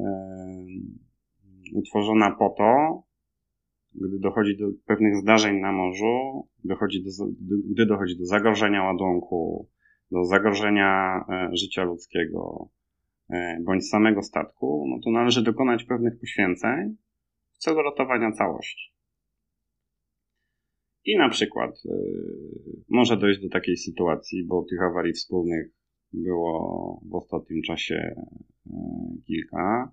[1.75, 3.03] utworzona po to,
[3.94, 7.11] gdy dochodzi do pewnych zdarzeń na morzu, dochodzi do,
[7.70, 9.68] gdy dochodzi do zagrożenia ładunku,
[10.11, 11.20] do zagrożenia
[11.53, 12.68] życia ludzkiego
[13.61, 16.97] bądź samego statku, no to należy dokonać pewnych poświęceń
[17.53, 18.93] w celu ratowania całości.
[21.05, 21.93] I na przykład e,
[22.88, 25.71] może dojść do takiej sytuacji, bo tych awarii wspólnych
[26.12, 28.14] było w ostatnim czasie
[29.27, 29.93] kilka.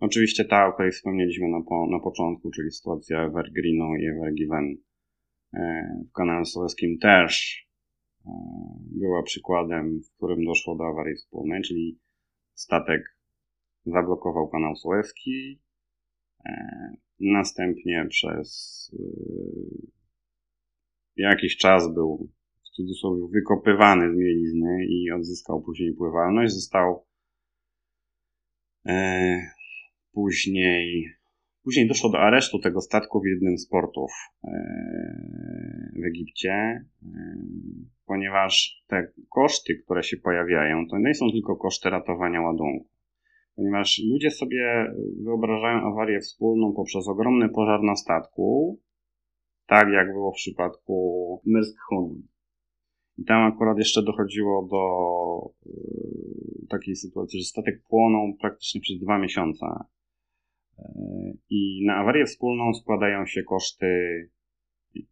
[0.00, 4.76] Oczywiście ta, o której wspomnieliśmy na, po, na początku, czyli sytuacja Evergreenu i Evergiven
[6.08, 7.62] w kanale Suezkim też
[8.26, 8.30] E,
[8.90, 11.98] była przykładem, w którym doszło do awarii wspólnej, czyli
[12.54, 13.02] statek
[13.86, 15.60] zablokował kanał Suezki,
[16.46, 16.52] e,
[17.20, 19.02] następnie przez e,
[21.16, 22.30] jakiś czas był
[22.64, 26.54] w cudzysłowie wykopywany z mielizny i odzyskał później pływalność.
[26.54, 27.06] Został
[30.12, 31.14] później
[31.64, 34.10] Później doszło do aresztu tego statku w jednym z portów
[34.44, 34.50] e,
[36.02, 36.84] w Egipcie, e,
[38.06, 42.88] ponieważ te koszty, które się pojawiają, to nie są tylko koszty ratowania ładunku.
[43.56, 44.86] Ponieważ ludzie sobie
[45.24, 48.80] wyobrażają awarię wspólną poprzez ogromny pożar na statku,
[49.66, 52.22] tak jak było w przypadku Myrsk Hun.
[53.18, 54.82] I tam akurat jeszcze dochodziło do
[55.66, 59.66] e, takiej sytuacji, że statek płonął praktycznie przez dwa miesiące
[61.50, 63.86] i na awarię wspólną składają się koszty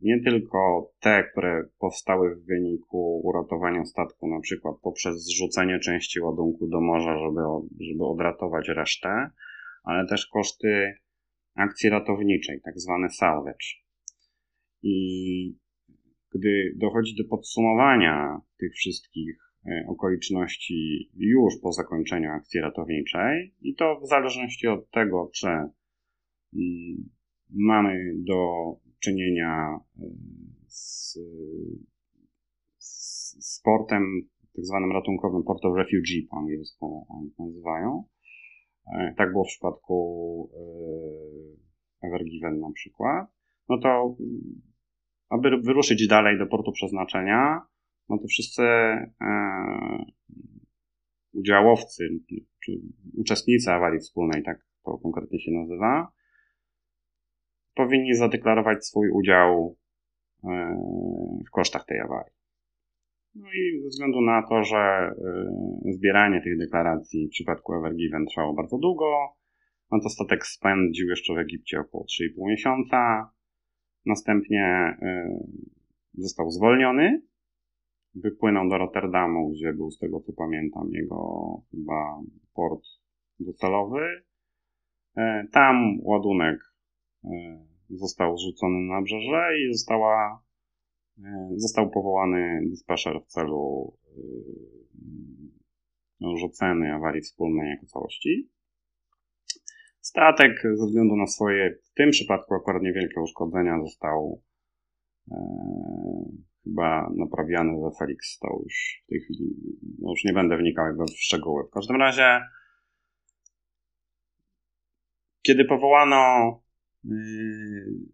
[0.01, 6.66] nie tylko te, które powstały w wyniku uratowania statku, na przykład poprzez zrzucenie części ładunku
[6.66, 7.40] do morza, żeby,
[7.81, 9.31] żeby odratować resztę,
[9.83, 10.94] ale też koszty
[11.55, 13.66] akcji ratowniczej, tak zwane salvage.
[14.83, 15.57] I
[16.35, 19.49] gdy dochodzi do podsumowania tych wszystkich
[19.88, 25.70] okoliczności już po zakończeniu akcji ratowniczej i to w zależności od tego, czy mm,
[27.51, 28.37] mamy do
[29.01, 30.03] czynienia e,
[30.66, 31.18] z,
[33.38, 34.03] z portem
[34.57, 38.05] tak zwanym ratunkowym Port of Refugee po angielsku oni to nazywają.
[38.92, 40.51] E, tak było w przypadku
[42.03, 43.27] Evergiven na przykład.
[43.68, 44.16] No to
[45.29, 47.61] aby wyruszyć dalej do portu przeznaczenia,
[48.11, 49.09] no to wszyscy e,
[51.33, 52.09] udziałowcy,
[52.64, 52.73] czy
[53.16, 56.12] uczestnicy awarii wspólnej, tak to konkretnie się nazywa,
[57.75, 59.77] powinni zadeklarować swój udział
[60.44, 60.49] e,
[61.49, 62.35] w kosztach tej awarii.
[63.35, 65.12] No i ze względu na to, że e,
[65.92, 69.37] zbieranie tych deklaracji w przypadku Evergiven trwało bardzo długo,
[69.90, 73.31] no to statek spędził jeszcze w Egipcie około 3,5 miesiąca.
[74.07, 74.96] Następnie
[76.14, 77.23] został zwolniony
[78.14, 82.20] wypłynął do Rotterdamu, gdzie był, z tego co pamiętam, jego chyba
[82.55, 82.85] port
[83.40, 84.23] docelowy.
[85.16, 86.59] E, tam ładunek
[87.25, 87.29] e,
[87.88, 90.42] został zrzucony na nabrzeże i została,
[91.18, 93.92] e, został powołany dispatcher w celu
[96.20, 96.40] już
[96.94, 98.51] awarii wspólnej jako całości.
[100.01, 104.42] Statek ze względu na swoje, w tym przypadku akurat niewielkie uszkodzenia, został
[106.64, 109.55] chyba naprawiany we Felix to już w tej chwili,
[109.99, 111.64] no już nie będę wnikał jakby w szczegóły.
[111.64, 112.40] W każdym razie,
[115.42, 116.62] kiedy powołano
[117.05, 117.12] yy,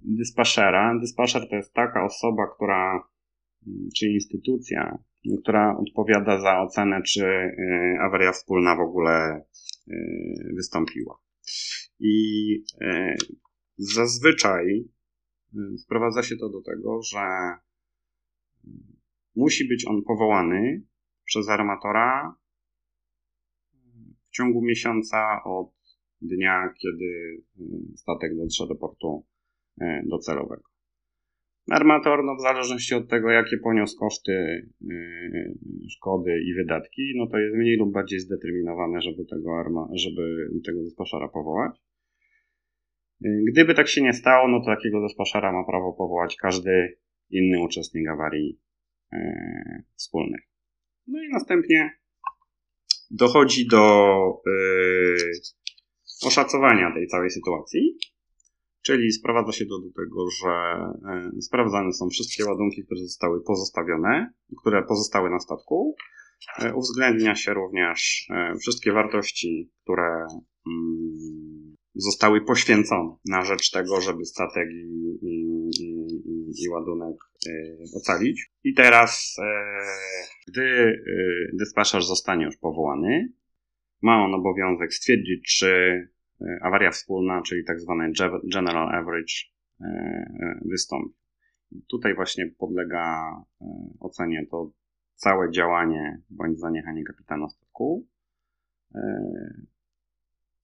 [0.04, 3.08] dyspaszera, dyspaszer to jest taka osoba, która,
[3.96, 4.98] czy instytucja,
[5.42, 9.44] która odpowiada za ocenę, czy yy, awaria wspólna w ogóle
[9.86, 11.18] yy, wystąpiła.
[12.00, 12.48] I
[12.80, 13.16] yy,
[13.76, 14.66] zazwyczaj
[15.52, 17.18] yy, sprowadza się to do tego, że
[19.36, 20.82] Musi być on powołany
[21.24, 22.36] przez armatora
[24.28, 25.76] w ciągu miesiąca od
[26.20, 29.26] dnia, kiedy y, statek dotrze do portu
[29.82, 30.62] y, docelowego.
[31.70, 37.38] Armator, no w zależności od tego, jakie poniósł koszty y, szkody i wydatki, no to
[37.38, 41.80] jest mniej lub bardziej zdeterminowany, żeby tego, arma, żeby tego despaszara powołać.
[43.20, 46.98] Gdyby tak się nie stało, no to takiego despaszara ma prawo powołać każdy
[47.30, 48.60] inny uczestnik awarii
[49.12, 50.40] e, wspólnej.
[51.06, 51.90] No i następnie
[53.10, 54.52] dochodzi do e,
[56.26, 57.98] oszacowania tej całej sytuacji,
[58.82, 64.32] czyli sprowadza się to do tego, że e, sprawdzane są wszystkie ładunki, które zostały pozostawione,
[64.60, 65.96] które pozostały na statku.
[66.58, 68.28] E, uwzględnia się również
[68.60, 70.26] wszystkie wartości, które
[70.66, 74.68] mm, zostały poświęcone na rzecz tego, żeby statek
[76.60, 77.16] i ładunek
[77.46, 78.50] y, ocalić.
[78.64, 79.46] I teraz, e,
[80.48, 83.32] gdy y, dyspaszer zostanie już powołany,
[84.02, 85.66] ma on obowiązek stwierdzić, czy
[86.40, 88.12] y, awaria wspólna, czyli tak zwany
[88.52, 89.34] general average
[90.64, 91.14] wystąpił.
[91.90, 93.32] Tutaj właśnie podlega
[94.00, 94.70] ocenie to
[95.14, 98.06] całe działanie bądź zaniechanie kapitana statku.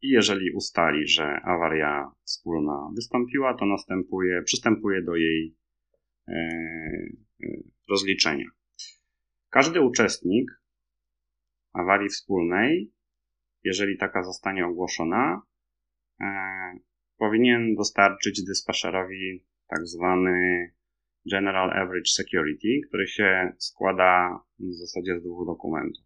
[0.03, 5.57] I jeżeli ustali, że awaria wspólna wystąpiła, to następuje, przystępuje do jej
[7.91, 8.47] rozliczenia.
[9.51, 10.51] Każdy uczestnik
[11.73, 12.93] awarii wspólnej,
[13.65, 15.43] jeżeli taka zostanie ogłoszona,
[16.21, 16.27] e,
[17.19, 20.67] powinien dostarczyć dyspacherowi tak zwany
[21.31, 26.05] General Average Security, który się składa w zasadzie z dwóch dokumentów.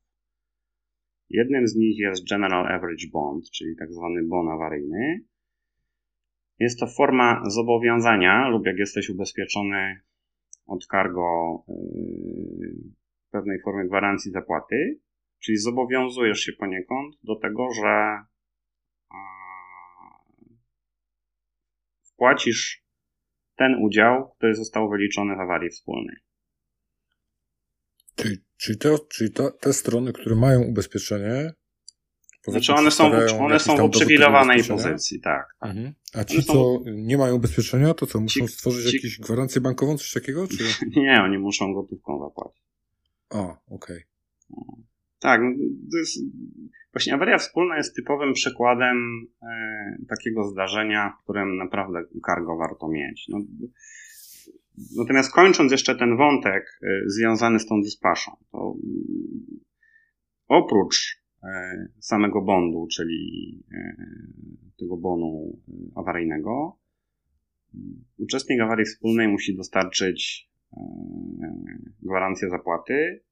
[1.30, 5.20] Jednym z nich jest General Average Bond, czyli tak zwany bon awaryjny.
[6.58, 10.00] Jest to forma zobowiązania, lub jak jesteś ubezpieczony
[10.66, 12.74] od cargo yy,
[13.30, 15.00] pewnej formy gwarancji zapłaty,
[15.38, 18.18] czyli zobowiązujesz się poniekąd do tego, że
[22.04, 22.86] wpłacisz
[23.56, 26.16] ten udział, który został wyliczony w awarii wspólnej.
[28.16, 31.52] Czyli, czyli, to, czyli to, te strony, które mają ubezpieczenie,
[32.50, 35.46] znaczy one są, w, one są w uprzywilejowanej pozycji, tak.
[35.60, 35.70] tak.
[35.70, 35.92] Mhm.
[36.14, 36.52] A ci, są...
[36.52, 38.96] co nie mają ubezpieczenia, to co, muszą ci, stworzyć ci...
[38.96, 40.48] jakąś gwarancję bankową, coś takiego?
[40.48, 40.64] Czy...
[41.00, 42.62] nie, oni muszą gotówką zapłacić.
[43.30, 44.04] O, okej.
[44.50, 44.84] Okay.
[45.18, 45.50] Tak, no,
[45.92, 46.18] to jest,
[46.92, 53.26] właśnie awaria wspólna jest typowym przykładem e, takiego zdarzenia, w którym naprawdę cargo warto mieć.
[53.28, 53.38] No,
[54.96, 59.60] natomiast kończąc jeszcze ten wątek e, związany z tą dyspaszą, to mm,
[60.48, 61.25] oprócz
[61.98, 63.96] samego bondu, czyli e,
[64.78, 66.78] tego bonu e, awaryjnego,
[68.18, 70.80] uczestnik awarii wspólnej musi dostarczyć e,
[72.02, 73.26] gwarancję zapłaty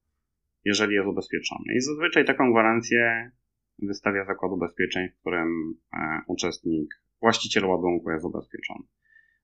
[0.64, 1.74] jeżeli jest ubezpieczony.
[1.74, 3.30] I zazwyczaj taką gwarancję
[3.78, 8.84] wystawia zakład ubezpieczeń, w którym e, uczestnik, właściciel ładunku jest ubezpieczony.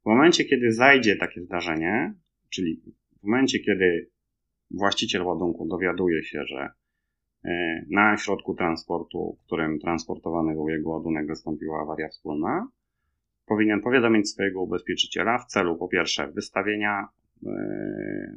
[0.03, 2.15] W momencie, kiedy zajdzie takie zdarzenie,
[2.51, 2.83] czyli
[3.21, 4.11] w momencie, kiedy
[4.71, 6.71] właściciel ładunku dowiaduje się, że e,
[7.91, 12.69] na środku transportu, którym transportowany był jego ładunek, wystąpiła awaria wspólna,
[13.47, 17.09] powinien powiadomić swojego ubezpieczyciela w celu po pierwsze wystawienia
[17.47, 18.37] e,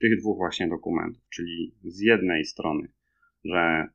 [0.00, 2.88] tych dwóch właśnie dokumentów, czyli z jednej strony,
[3.44, 3.88] że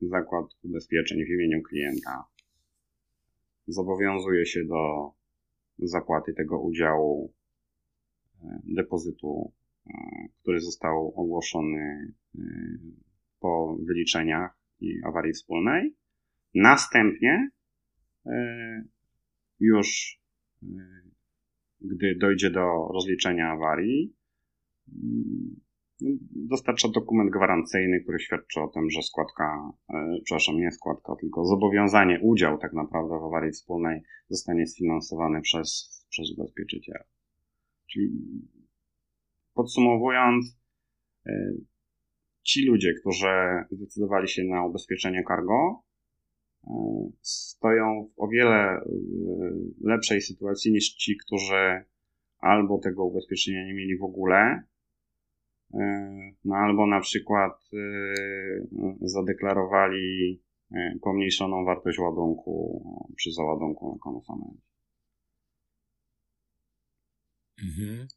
[0.00, 2.24] zakład ubezpieczeń w imieniu klienta
[3.66, 5.10] zobowiązuje się do
[5.78, 7.32] zapłaty tego udziału
[8.42, 9.52] e, depozytu,
[9.86, 9.92] e,
[10.42, 12.40] który został ogłoszony e,
[13.40, 15.96] po wyliczeniach i awarii wspólnej.
[16.54, 17.50] Następnie
[19.60, 20.20] już
[21.80, 24.14] gdy dojdzie do rozliczenia awarii,
[26.30, 32.20] dostarcza dokument gwarancyjny, który świadczy o tym, że składka, e, przepraszam, nie składka, tylko zobowiązanie,
[32.22, 37.04] udział tak naprawdę w awarii wspólnej zostanie sfinansowany przez, przez ubezpieczyciela.
[37.86, 38.10] Czyli
[39.54, 40.58] podsumowując,
[41.26, 41.52] e,
[42.42, 45.82] ci ludzie, którzy zdecydowali się na ubezpieczenie cargo,
[46.64, 46.70] e,
[47.20, 48.80] stoją w o wiele
[49.80, 51.84] lepszej sytuacji niż ci, którzy
[52.38, 54.62] albo tego ubezpieczenia nie mieli w ogóle,
[55.74, 57.78] E, no albo na przykład e,
[59.00, 60.40] zadeklarowali
[60.72, 62.84] e, pomniejszoną wartość ładunku
[63.16, 64.62] przy załadunku na konsumencie.
[67.62, 68.08] Mhm.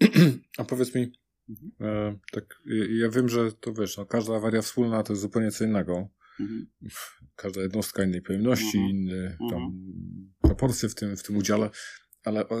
[0.58, 1.12] A powiedz mi,
[1.48, 2.18] mhm.
[2.32, 6.08] tak, ja wiem, że to wiesz, no, każda awaria wspólna to jest zupełnie co innego.
[6.40, 6.66] Mhm.
[7.36, 8.90] Każda jednostka innej pojemności, mhm.
[8.90, 10.32] inne tam mhm.
[10.42, 11.70] proporcje w tym, w tym udziale,
[12.24, 12.56] ale o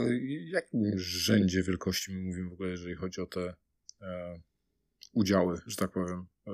[0.50, 3.54] jakim rzędzie wielkości my mówimy w ogóle, jeżeli chodzi o te
[4.00, 4.40] e,
[5.12, 6.52] udziały, że tak powiem, e,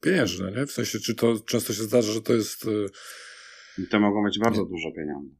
[0.00, 0.66] pieniężne, nie?
[0.66, 2.66] W sensie, czy to często się zdarza, że to jest...
[2.66, 5.36] E, I to mogą być bardzo duże pieniądze.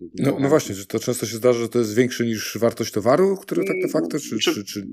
[0.00, 3.36] No, no właśnie, czy to często się zdarza, że to jest większe niż wartość towaru,
[3.36, 4.86] który tak de facto, czy, czy, czy, czy,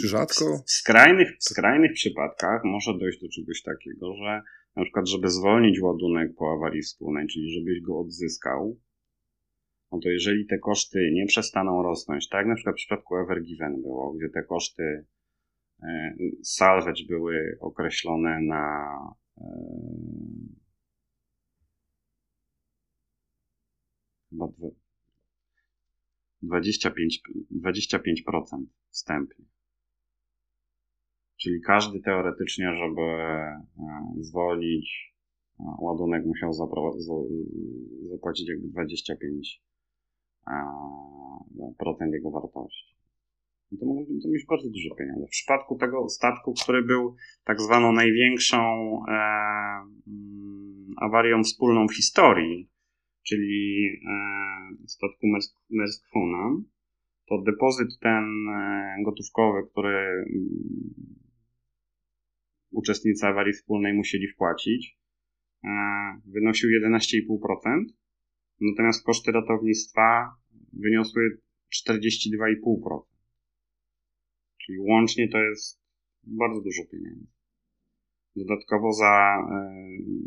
[0.00, 0.62] czy rzadko?
[0.66, 4.42] W skrajnych, w skrajnych przypadkach może dojść do czegoś takiego, że
[4.76, 8.80] na przykład, żeby zwolnić ładunek po awarii wspólnej, czyli żebyś go odzyskał,
[9.92, 13.82] no to jeżeli te koszty nie przestaną rosnąć, tak jak na przykład w przypadku Evergiven
[13.82, 15.04] było, gdzie te koszty
[15.82, 18.88] e, salvage były określone na
[24.30, 24.46] chyba
[26.42, 29.44] 25, 25% wstępnie.
[31.36, 33.64] Czyli każdy teoretycznie, żeby e,
[34.20, 35.16] zwolnić
[35.58, 36.52] ładunek musiał
[38.12, 39.62] zapłacić jakby 25
[41.78, 42.96] procent jego wartości.
[43.72, 45.26] No to mogą to mieć bardzo duże pieniądze.
[45.26, 49.12] W przypadku tego statku, który był tak zwaną największą e,
[50.06, 52.70] mm, awarią wspólną w historii,
[53.28, 53.88] czyli
[54.86, 55.26] statku
[55.70, 56.64] Maersk Funam,
[57.28, 58.24] to depozyt ten
[59.04, 60.94] gotówkowy, który mm,
[62.70, 64.98] uczestnicy awarii wspólnej musieli wpłacić,
[66.26, 67.84] wynosił 11,5%,
[68.60, 70.36] natomiast koszty ratownictwa
[70.72, 71.40] wyniosły
[71.74, 73.00] 42,5%.
[74.66, 75.80] Czyli łącznie to jest
[76.22, 77.26] bardzo dużo pieniędzy.
[78.36, 79.76] Dodatkowo za, e,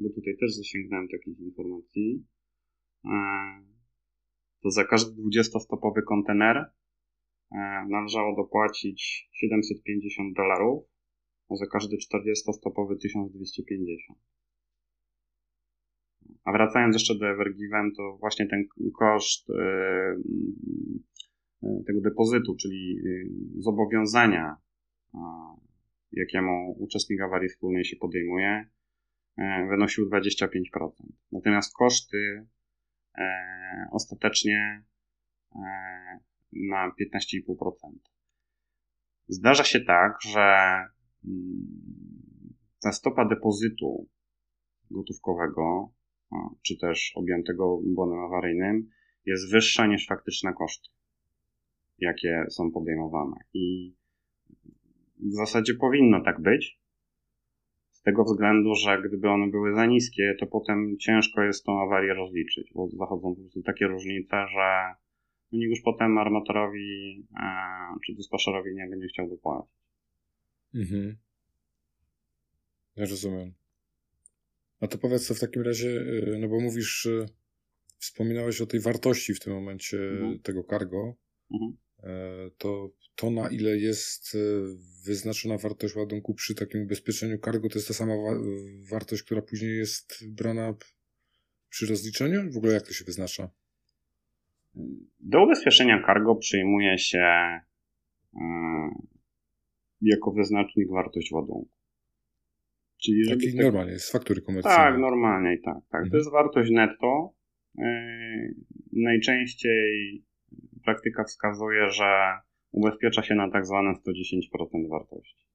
[0.02, 2.39] bo tutaj też zasięgnąłem takich informacji, e,
[4.64, 6.68] to za każdy 20-stopowy kontener e,
[7.90, 10.84] należało dopłacić 750 dolarów,
[11.50, 14.20] a za każdy 40-stopowy 1250.
[16.44, 18.66] A wracając jeszcze do Evergiven, to właśnie ten
[19.00, 19.48] koszt
[21.88, 23.02] tego depozytu, czyli
[23.58, 24.56] zobowiązania
[26.12, 28.70] jakiemu uczestnik awarii wspólnej się podejmuje,
[29.38, 30.90] e, wynosił 25%.
[31.32, 32.46] Natomiast koszty e,
[33.92, 34.84] ostatecznie
[35.56, 35.60] e,
[36.54, 37.72] na 15,5%.
[39.28, 40.76] Zdarza się tak, że
[41.26, 44.08] mm, ta stopa depozytu
[44.92, 45.94] gotówkowego,
[46.62, 48.90] czy też objętego bonem awaryjnym,
[49.26, 50.90] jest wyższa niż faktyczne koszty,
[51.98, 53.36] jakie są podejmowane.
[53.54, 53.96] I
[55.18, 56.79] w zasadzie powinno tak być.
[58.10, 62.14] Z tego względu, że gdyby one były za niskie, to potem ciężko jest tą awarię
[62.14, 64.96] rozliczyć, bo zachodzą po prostu takie różnice, że
[65.52, 67.46] no nikt już potem armatorowi e,
[68.06, 69.72] czy dyspaszerowi nie będzie chciał dopłacić.
[70.76, 71.18] Mhm.
[72.96, 73.54] Ja rozumiem.
[74.82, 77.26] A to powiedz co w takim razie, e, no bo mówisz, e,
[77.98, 80.40] wspominałeś o tej wartości w tym momencie mhm.
[80.40, 81.16] tego cargo.
[81.54, 81.78] Mhm.
[82.04, 84.40] E, to to, na ile jest e,
[85.06, 88.14] wyznaczona wartość ładunku przy takim ubezpieczeniu cargo, to jest ta sama
[88.92, 90.74] wartość, która później jest brana
[91.70, 92.52] przy rozliczeniu?
[92.52, 93.50] W ogóle jak to się wyznacza?
[95.20, 97.62] Do ubezpieczenia cargo przyjmuje się e,
[100.02, 101.70] jako wyznacznik wartość ładunku.
[102.98, 103.66] Czyli Taki tak...
[103.66, 104.78] normalnie, z faktury komercyjnej.
[104.78, 105.78] Tak, normalnie i tak.
[105.90, 106.02] tak.
[106.02, 106.12] Mhm.
[106.12, 107.34] To jest wartość netto.
[108.94, 110.24] Najczęściej
[110.86, 112.40] praktyka wskazuje, że
[112.72, 115.46] ubezpiecza się na tak zwane 110% wartości.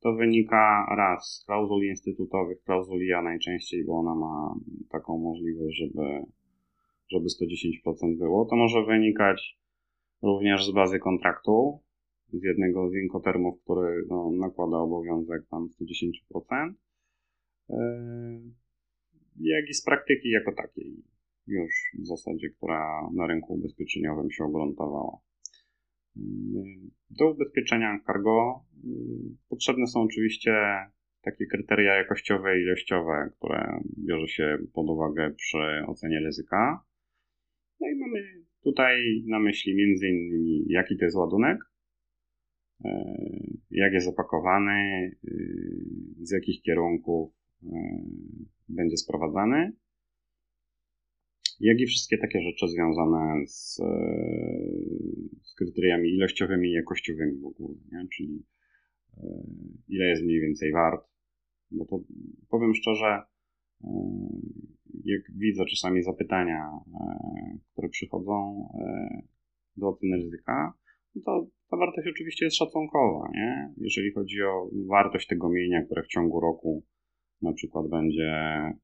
[0.00, 4.54] To wynika raz z klauzul instytutowych, klauzuli A najczęściej, bo ona ma
[4.90, 6.24] taką możliwość, żeby,
[7.10, 7.26] żeby
[7.86, 8.44] 110% było.
[8.44, 9.58] To może wynikać
[10.22, 11.80] również z bazy kontraktu,
[12.32, 16.72] z jednego z inkotermów, który no, nakłada obowiązek tam 110%,
[17.68, 17.76] yy,
[19.40, 21.11] jak i z praktyki jako takiej
[21.46, 25.18] już w zasadzie, która na rynku ubezpieczeniowym się ogruntowała.
[27.10, 28.64] Do ubezpieczenia cargo
[29.48, 30.52] potrzebne są oczywiście
[31.22, 36.84] takie kryteria jakościowe i ilościowe, które bierze się pod uwagę przy ocenie ryzyka.
[37.80, 41.58] No i mamy tutaj na myśli między innymi jaki to jest ładunek,
[43.70, 45.10] jak jest opakowany,
[46.22, 47.32] z jakich kierunków
[48.68, 49.72] będzie sprowadzany,
[51.62, 53.86] jak i wszystkie takie rzeczy związane z, e,
[55.42, 58.08] z kryteriami ilościowymi i jakościowymi w ogóle, nie?
[58.16, 58.44] czyli
[59.16, 59.44] e,
[59.88, 61.04] ile jest mniej więcej wart.
[61.70, 62.00] Bo to
[62.48, 63.22] powiem szczerze,
[63.84, 63.88] e,
[65.04, 66.70] jak widzę czasami zapytania,
[67.72, 68.68] które przychodzą
[69.76, 70.72] do oceny ryzyka,
[71.14, 73.74] no to ta wartość oczywiście jest szacunkowa, nie?
[73.76, 76.84] Jeżeli chodzi o wartość tego mienia, które w ciągu roku
[77.42, 78.74] na przykład będzie e,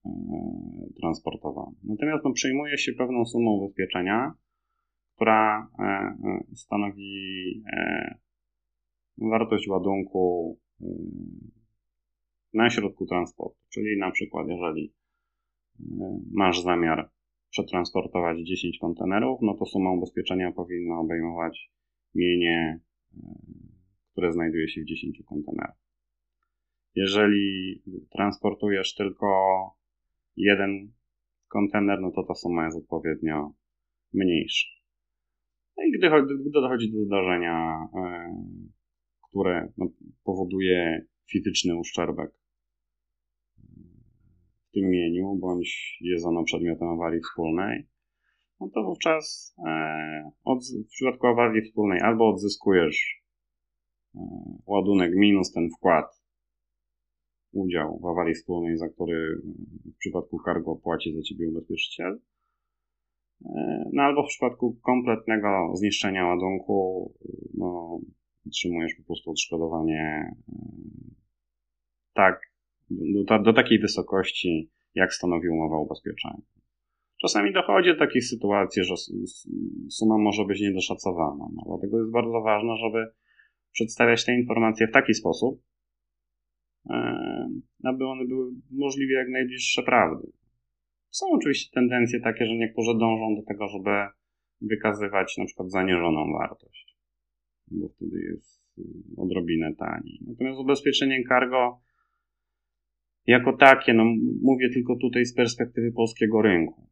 [1.00, 1.76] transportowany.
[1.84, 4.32] Natomiast no, przyjmuje się pewną sumę ubezpieczenia,
[5.14, 6.16] która e, e,
[6.54, 7.62] stanowi
[9.18, 10.56] wartość ładunku
[12.54, 13.58] na środku transportu.
[13.72, 14.94] Czyli na przykład, jeżeli
[16.32, 17.10] masz zamiar
[17.50, 21.70] przetransportować 10 kontenerów, no to suma ubezpieczenia powinna obejmować
[22.14, 22.80] mienie,
[24.12, 25.87] które znajduje się w 10 kontenerach.
[26.98, 29.28] Jeżeli transportujesz tylko
[30.36, 30.92] jeden
[31.48, 33.52] kontener, no to ta suma jest odpowiednio
[34.12, 34.68] mniejsza.
[35.76, 38.34] No i gdy, gdy dochodzi do zdarzenia, e,
[39.30, 39.86] które no,
[40.24, 42.30] powoduje fizyczny uszczerbek
[44.68, 47.86] w tym mieniu, bądź jest ono przedmiotem awarii wspólnej,
[48.60, 50.30] no to wówczas e,
[50.86, 53.22] w przypadku awarii wspólnej albo odzyskujesz
[54.14, 54.20] e,
[54.66, 56.17] ładunek minus ten wkład
[57.52, 59.40] udział w awarii wspólnej, za który
[59.94, 62.20] w przypadku cargo płaci za ciebie ubezpieczyciel.
[63.44, 67.12] E, no albo w przypadku kompletnego zniszczenia ładunku,
[67.54, 68.00] no,
[68.46, 70.54] otrzymujesz po prostu odszkodowanie e,
[72.14, 72.40] tak,
[72.90, 76.42] do, do takiej wysokości, jak stanowi umowa ubezpieczenia.
[77.20, 78.94] czasami dochodzi do takich sytuacji, że
[79.90, 81.44] suma może być niedoszacowana.
[81.54, 83.06] No, dlatego jest bardzo ważne, żeby
[83.72, 85.62] przedstawiać te informacje w taki sposób,
[87.84, 90.32] aby one były możliwie jak najbliższe prawdy.
[91.10, 93.90] Są oczywiście tendencje takie, że niektórzy dążą do tego, żeby
[94.60, 96.96] wykazywać na przykład zaniżoną wartość,
[97.70, 98.82] bo wtedy jest y,
[99.16, 100.18] odrobinę taniej.
[100.26, 101.80] Natomiast ubezpieczenie cargo
[103.26, 104.04] jako takie, no
[104.42, 106.88] mówię tylko tutaj z perspektywy polskiego rynku,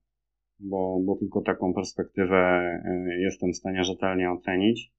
[0.59, 4.92] bo, bo tylko taką perspektywę y, jestem w stanie rzetelnie ocenić.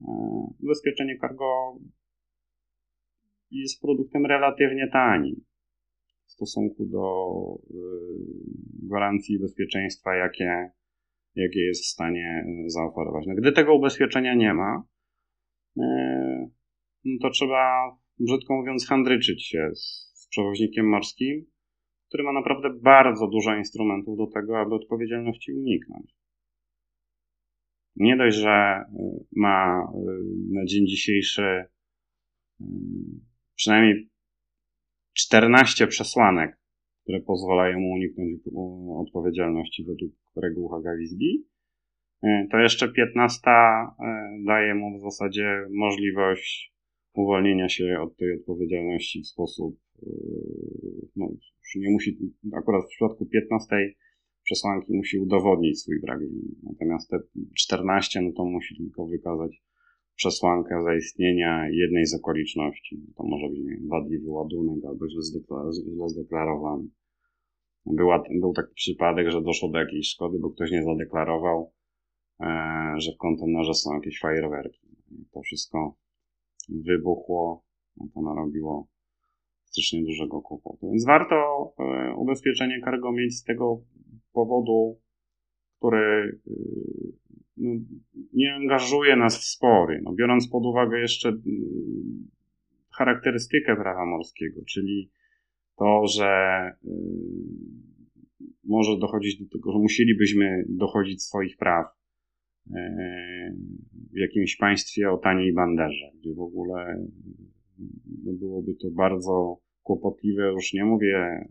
[0.00, 0.04] Y,
[0.62, 1.78] ubezpieczenie cargo
[3.50, 5.44] jest produktem relatywnie tanim
[6.26, 7.24] w stosunku do
[8.82, 10.70] gwarancji bezpieczeństwa, jakie
[11.36, 13.24] jakie jest w stanie zaoferować.
[13.26, 14.82] No, gdy tego ubezpieczenia nie ma,
[15.78, 16.48] e,
[17.04, 21.46] no to trzeba, brzydko mówiąc, handryczyć się z, z przewoźnikiem morskim,
[22.08, 26.14] który ma naprawdę bardzo dużo instrumentów do tego, aby odpowiedzialności uniknąć.
[27.96, 28.84] Nie dość, że
[29.36, 29.86] ma
[30.52, 31.64] na dzień dzisiejszy
[33.56, 34.08] przynajmniej
[35.12, 36.64] 14 przesłanek
[37.04, 38.40] które pozwalają mu uniknąć
[39.06, 41.42] odpowiedzialności według reguł Haga-Wisby.
[42.22, 43.92] E, to jeszcze 15 e,
[44.46, 46.74] daje mu w zasadzie możliwość
[47.14, 50.06] uwolnienia się od tej odpowiedzialności w sposób, e,
[51.16, 51.28] no,
[51.76, 52.18] nie musi,
[52.56, 53.76] akurat w przypadku 15
[54.44, 56.20] przesłanki musi udowodnić swój brak.
[56.62, 57.18] Natomiast te
[57.56, 59.62] 14, no to musi tylko wykazać
[60.16, 63.00] przesłankę zaistnienia jednej z okoliczności.
[63.16, 65.20] To może być wadliwy ładunek albo źle,
[66.06, 66.88] zdeklarowany.
[67.86, 71.72] Była, był taki przypadek, że doszło do jakiejś szkody, bo ktoś nie zadeklarował,
[72.40, 72.46] e,
[72.96, 74.88] że w kontenerze są jakieś fajerwerki.
[75.32, 75.96] To wszystko
[76.68, 77.64] wybuchło,
[77.96, 78.88] no to narobiło
[79.64, 80.90] strasznie dużego kłopotu.
[80.90, 81.34] Więc warto
[81.78, 83.82] e, ubezpieczenie cargo mieć z tego
[84.32, 85.00] powodu,
[85.84, 86.52] który e,
[87.56, 87.70] no,
[88.32, 90.00] nie angażuje nas w spory.
[90.02, 91.34] No, biorąc pod uwagę jeszcze y,
[92.90, 95.10] charakterystykę prawa morskiego, czyli
[95.78, 96.88] to, że y,
[98.64, 101.86] może dochodzić do tego, że musielibyśmy dochodzić swoich praw
[102.66, 102.72] y,
[104.12, 107.06] w jakimś państwie o taniej banderze, gdzie w ogóle
[108.24, 111.48] no, byłoby to bardzo kłopotliwe, już nie mówię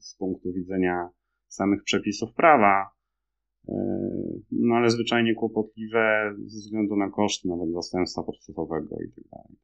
[0.00, 1.08] z punktu widzenia
[1.48, 2.99] samych przepisów prawa,
[4.52, 9.56] no ale zwyczajnie kłopotliwe ze względu na koszty nawet zastępstwa procesowego i tak dalej.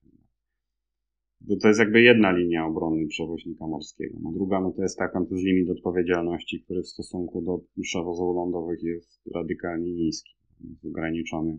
[1.61, 4.19] To jest jakby jedna linia obrony przewoźnika morskiego.
[4.23, 8.37] No druga no to jest taka, to jest limit odpowiedzialności, który w stosunku do przewozów
[8.37, 10.37] lądowych jest radykalnie niski.
[10.61, 11.59] Jest ograniczony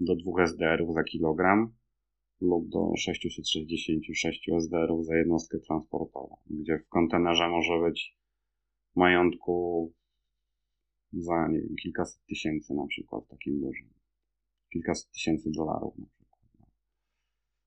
[0.00, 1.72] do 2 SDR-ów za kilogram
[2.40, 8.18] lub do 666 SDR-ów za jednostkę transportową, gdzie w kontenerze może być
[8.96, 9.92] majątku
[11.22, 13.88] za nie wiem, kilkaset tysięcy na przykład, takim dużym.
[14.72, 16.40] Kilkaset tysięcy dolarów na przykład.
[16.60, 16.66] No.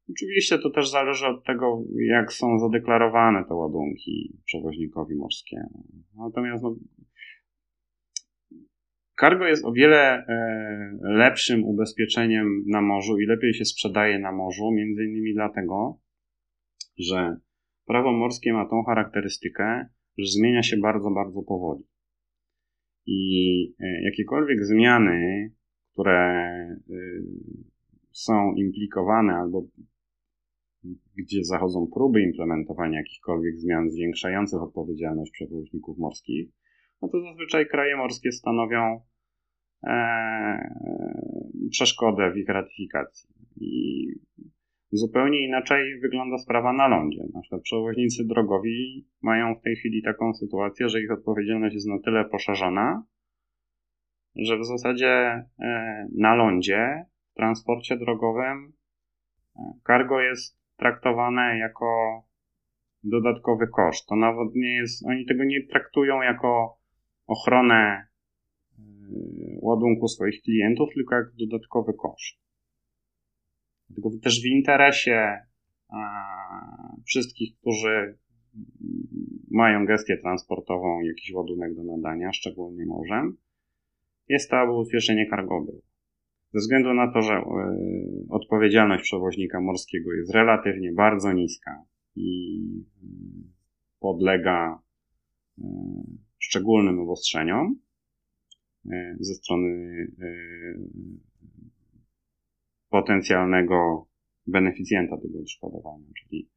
[0.10, 5.86] Oczywiście to też zależy od tego, jak są zadeklarowane te ładunki przewoźnikowi morskiemu.
[6.16, 6.76] Natomiast no,
[9.20, 14.72] Cargo jest o wiele e, lepszym ubezpieczeniem na morzu i lepiej się sprzedaje na morzu,
[14.72, 16.00] między innymi dlatego,
[16.98, 17.38] że
[17.86, 19.86] prawo morskie ma tą charakterystykę,
[20.18, 21.84] że zmienia się bardzo, bardzo powoli.
[23.08, 25.52] I e, jakiekolwiek zmiany,
[25.94, 26.78] które e,
[28.12, 29.64] są implikowane albo
[31.18, 36.50] gdzie zachodzą próby implementowania jakichkolwiek zmian zwiększających odpowiedzialność przewoźników morskich,
[37.02, 39.02] no to zazwyczaj kraje morskie stanowią
[39.84, 40.70] e,
[41.70, 43.30] przeszkodę w ich ratyfikacji.
[43.62, 44.06] I
[44.92, 47.24] Zupełnie inaczej wygląda sprawa na lądzie.
[47.34, 52.00] Na przykład przewoźnicy drogowi mają w tej chwili taką sytuację, że ich odpowiedzialność jest na
[52.00, 53.04] tyle poszerzona,
[54.36, 58.74] że w zasadzie e, na lądzie, w transporcie drogowym,
[59.56, 62.22] e, cargo jest traktowane jako
[63.04, 64.08] dodatkowy koszt.
[64.08, 66.78] To nawet nie jest, oni tego nie traktują jako
[67.28, 68.84] ochronę e,
[69.62, 72.47] ładunku swoich klientów, tylko jak dodatkowy koszt.
[73.90, 75.38] Dlatego też w interesie
[77.06, 78.18] wszystkich, którzy
[79.52, 83.38] mają gestię transportową, jakiś ładunek do nadania, szczególnie morzem,
[84.30, 85.82] jest to, aby ubezpieczenie cargo było.
[86.54, 87.44] Ze względu na to, że e,
[88.30, 91.84] odpowiedzialność przewoźnika morskiego jest relatywnie bardzo niska
[92.16, 93.08] i e,
[94.00, 94.82] podlega
[95.58, 95.64] e,
[96.40, 97.80] szczególnym obostrzeniom
[99.20, 100.08] ze strony
[102.90, 104.08] potencjalnego
[104.48, 106.50] beneficjenta tego odszkodowania, czyli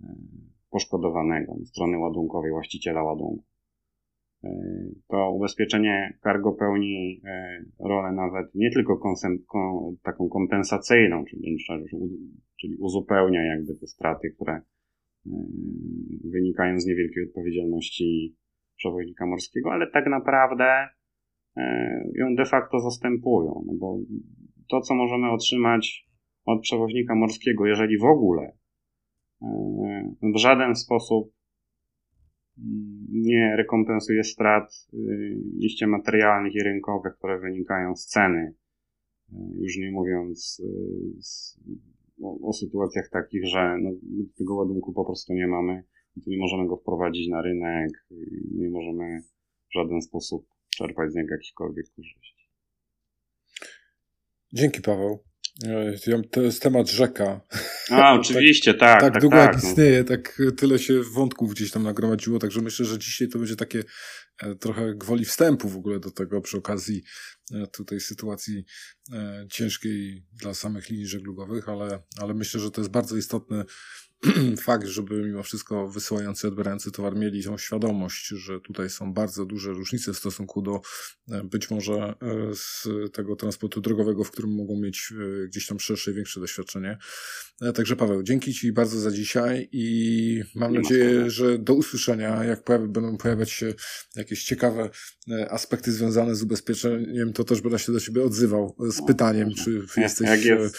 [0.00, 0.06] e,
[0.70, 3.44] poszkodowanego, strony ładunkowej, właściciela ładunku.
[5.08, 7.20] to ubezpieczenie cargo pełni
[7.80, 11.56] rolę nawet nie tylko konsem, kon, taką kompensacyjną, czyli,
[12.60, 14.60] czyli uzupełnia jakby te straty, które
[16.24, 18.36] wynikają z niewielkiej odpowiedzialności
[18.76, 20.88] przewoźnika morskiego, ale tak naprawdę
[22.14, 23.98] ją de facto zastępują, no bo
[24.68, 26.06] to, co możemy otrzymać
[26.44, 28.52] od przewoźnika morskiego, jeżeli w ogóle
[30.34, 31.32] w żaden sposób
[33.08, 34.86] nie rekompensuje strat
[35.58, 38.54] liście materialnych i rynkowych, które wynikają z ceny.
[39.60, 40.62] Już nie mówiąc
[41.20, 41.58] z,
[42.22, 43.90] o, o, sytuacjach takich, że no,
[44.38, 45.84] tego ładunku po prostu nie mamy,
[46.24, 48.06] to nie możemy go wprowadzić na rynek,
[48.54, 49.22] nie możemy
[49.70, 50.46] w żaden sposób
[50.76, 52.41] czerpać z niego jakichkolwiek korzyści.
[54.52, 55.24] Dzięki Paweł.
[56.30, 57.40] To jest temat rzeka.
[57.90, 59.00] A, oczywiście, tak.
[59.00, 59.68] Tak, tak długo tak, jak no.
[59.68, 63.82] istnieje, tak tyle się wątków gdzieś tam nagromadziło, także myślę, że dzisiaj to będzie takie
[64.42, 67.02] e, trochę gwoli wstępu w ogóle do tego przy okazji
[67.54, 68.64] e, tutaj sytuacji
[69.12, 73.64] e, ciężkiej dla samych linii żeglugowych, ale, ale myślę, że to jest bardzo istotny
[74.66, 79.46] fakt, żeby mimo wszystko wysyłający i odbierający towar mieli tą świadomość, że tutaj są bardzo
[79.46, 80.80] duże różnice w stosunku do
[81.30, 82.14] e, być może e,
[82.54, 86.98] z tego transportu drogowego, w którym mogą mieć e, gdzieś tam szersze, większe doświadczenie.
[87.74, 92.44] Także Paweł, dzięki Ci bardzo za dzisiaj i mam Nie nadzieję, że do usłyszenia.
[92.44, 93.74] Jak pojawi, będą pojawiać się
[94.16, 94.90] jakieś ciekawe
[95.50, 99.86] aspekty związane z ubezpieczeniem, to też będę się do Ciebie odzywał z no, pytaniem, czy
[99.96, 100.78] jesteś jest.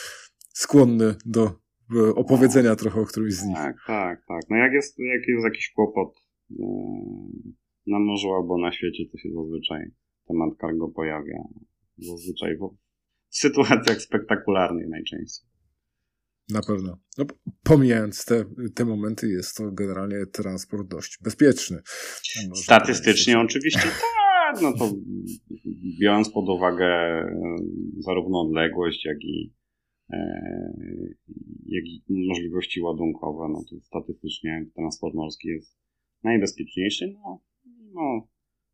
[0.54, 1.62] skłonny do
[2.16, 3.58] opowiedzenia trochę o którymś z nich.
[3.58, 4.41] Tak, tak, tak.
[4.50, 6.66] No jak jest, jak jest jakiś kłopot yy,
[7.88, 9.91] na morzu albo na świecie, to się zazwyczaj
[10.28, 11.38] temat cargo pojawia.
[11.98, 12.58] Zazwyczaj
[13.30, 15.50] w sytuacjach spektakularnych najczęściej.
[16.50, 16.98] Na pewno.
[17.18, 17.26] No,
[17.64, 21.82] pomijając te, te momenty, jest to generalnie transport dość bezpieczny.
[22.56, 24.91] Statystycznie oczywiście tak, no to
[26.02, 26.88] biorąc pod uwagę
[28.00, 29.62] zarówno odległość, jak i E,
[31.66, 35.78] jak i możliwości ładunkowe, no to statystycznie transport morski jest
[36.24, 38.28] najbezpieczniejszy, no mimo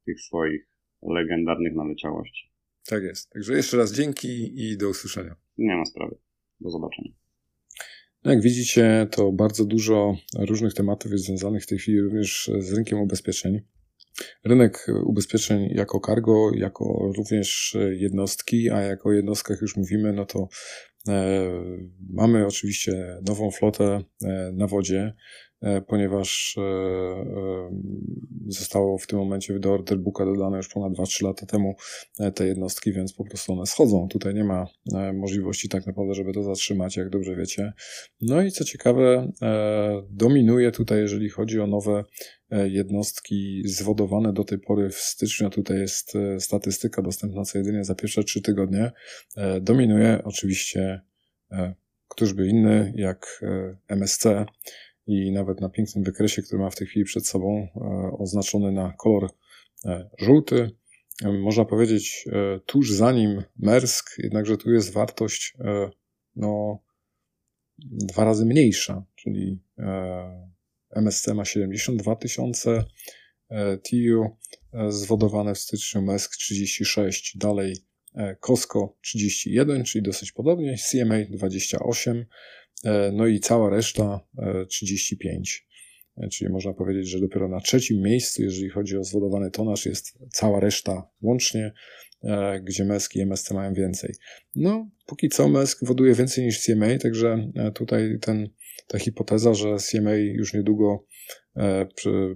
[0.06, 0.70] tych swoich
[1.02, 2.52] legendarnych naleciałości.
[2.86, 3.30] Tak jest.
[3.30, 5.36] Także jeszcze raz dzięki i do usłyszenia.
[5.58, 6.16] Nie ma sprawy.
[6.60, 7.12] Do zobaczenia.
[8.24, 13.00] Jak widzicie, to bardzo dużo różnych tematów jest związanych w tej chwili również z rynkiem
[13.00, 13.62] ubezpieczeń.
[14.44, 20.89] Rynek ubezpieczeń jako cargo, jako również jednostki, a jako jednostkach już mówimy, no to E,
[22.10, 25.14] mamy oczywiście nową flotę e, na wodzie, e,
[25.88, 26.58] ponieważ
[28.48, 31.76] zostało w tym momencie do orderbooka dodane już ponad 2-3 lata temu
[32.36, 34.08] te jednostki, więc po prostu one schodzą.
[34.08, 34.66] Tutaj nie ma
[35.14, 37.74] możliwości tak naprawdę, żeby to zatrzymać, jak dobrze wiecie.
[38.22, 39.32] No i co ciekawe,
[40.10, 42.04] dominuje tutaj, jeżeli chodzi o nowe
[42.52, 48.24] jednostki zwodowane do tej pory w styczniu, tutaj jest statystyka dostępna co jedynie za pierwsze
[48.24, 48.92] 3 tygodnie,
[49.62, 51.02] dominuje oczywiście
[52.08, 53.46] któż by inny jak
[53.88, 54.24] MSC
[55.10, 57.68] i nawet na pięknym wykresie, który ma w tej chwili przed sobą,
[58.20, 59.30] oznaczony na kolor
[60.18, 60.72] żółty.
[61.24, 62.28] Można powiedzieć
[62.66, 65.58] tuż za nim Mersk, jednakże tu jest wartość
[66.36, 66.80] no,
[67.80, 69.60] dwa razy mniejsza, czyli
[70.92, 72.86] MSC ma 72 tysiące
[73.84, 74.38] TIU
[74.90, 77.76] zwodowane w styczniu, Mersk 36, dalej
[78.40, 82.26] Costco 31, czyli dosyć podobnie, CMA 28, e,
[83.14, 84.20] no i cała reszta
[84.70, 85.68] 35.
[86.18, 89.86] E, e, czyli można powiedzieć, że dopiero na trzecim miejscu, jeżeli chodzi o zwodowany tonaż,
[89.86, 91.74] jest cała reszta łącznie,
[92.64, 94.14] gdzie MESK i MSC mają więcej.
[94.56, 98.50] No, póki co MESK woduje więcej niż CMA, także tutaj ten,
[98.88, 101.06] ta hipoteza, że CMA już niedługo
[101.60, 101.88] E,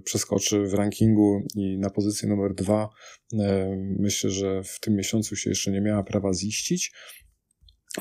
[0.04, 2.88] przeskoczy w rankingu i na pozycję numer dwa.
[3.32, 6.92] E, myślę, że w tym miesiącu się jeszcze nie miała prawa ziścić.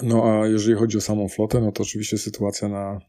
[0.02, 3.00] No a jeżeli chodzi o samą flotę, no to oczywiście sytuacja na,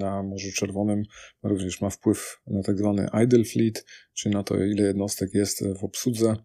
[0.00, 1.02] na Morzu Czerwonym
[1.42, 5.84] również ma wpływ na tak zwany idle fleet, czyli na to, ile jednostek jest w
[5.84, 6.36] obsłudze.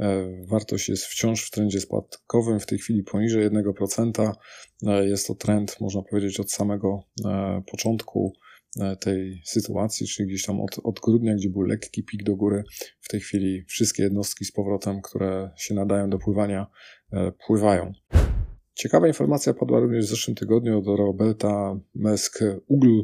[0.00, 4.32] E, wartość jest wciąż w trendzie spadkowym, w tej chwili poniżej 1%.
[4.82, 7.00] Jest to trend, można powiedzieć, od samego
[7.70, 8.32] początku
[8.80, 12.64] E, tej sytuacji, czyli gdzieś tam od, od grudnia, gdzie był lekki pik do góry,
[13.00, 16.66] w tej chwili wszystkie jednostki z powrotem, które się nadają do pływania,
[17.12, 17.92] e, pływają.
[18.78, 23.02] Ciekawa informacja padła również w zeszłym tygodniu od Roberta Mesk Ugl,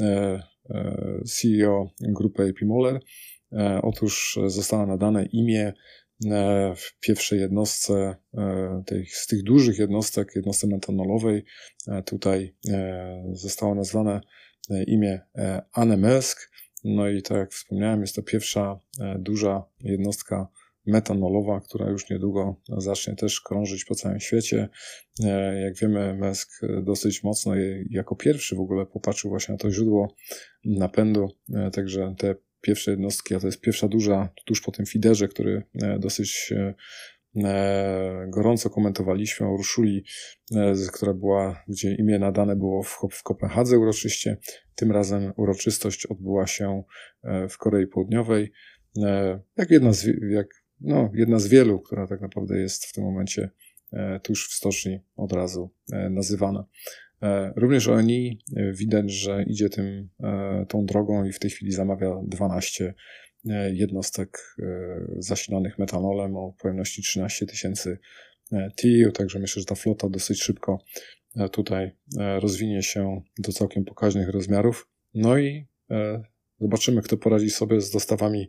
[0.00, 0.42] e,
[1.26, 3.00] CEO grupy AP Moller.
[3.82, 5.72] Otóż zostało nadane imię
[6.76, 8.16] w pierwszej jednostce,
[8.86, 11.44] tej, z tych dużych jednostek, jednostce metanolowej,
[12.04, 12.56] tutaj
[13.32, 14.20] zostało nazwane
[14.70, 16.50] E, imię e, Anne Mesk.
[16.84, 18.80] No i tak jak wspomniałem, jest to pierwsza
[19.18, 20.48] duża jednostka
[20.86, 24.68] metanolowa, która już niedługo zacznie też krążyć po całym świecie.
[25.24, 26.50] E, jak wiemy, Mesk
[26.82, 27.52] dosyć mocno
[27.90, 30.14] jako pierwszy w ogóle popatrzył właśnie na to źródło
[30.64, 35.28] napędu, e, także te pierwsze jednostki, a to jest pierwsza duża tuż po tym fiderze,
[35.28, 36.52] który e, dosyć
[38.28, 40.04] gorąco komentowaliśmy o Urszuli,
[40.92, 44.36] która była, gdzie imię nadane było w, w Kopenhadze uroczyście.
[44.74, 46.82] Tym razem uroczystość odbyła się
[47.50, 48.52] w Korei Południowej.
[49.56, 50.46] Jak jedna z, jak
[50.80, 53.50] no, jedna z wielu, która tak naprawdę jest w tym momencie
[53.92, 56.66] e, tuż w stoczni od razu e, nazywana.
[57.22, 58.38] E, również ONI
[58.72, 60.08] widać, że idzie tym,
[60.68, 62.94] tą drogą i w tej chwili zamawia 12
[63.72, 64.56] jednostek
[65.18, 67.98] zasilanych metanolem o pojemności 13 tysięcy
[68.76, 70.84] TIU, także myślę, że ta flota dosyć szybko
[71.52, 71.90] tutaj
[72.40, 74.88] rozwinie się do całkiem pokaźnych rozmiarów.
[75.14, 75.66] No i
[76.60, 78.48] zobaczymy, kto poradzi sobie z dostawami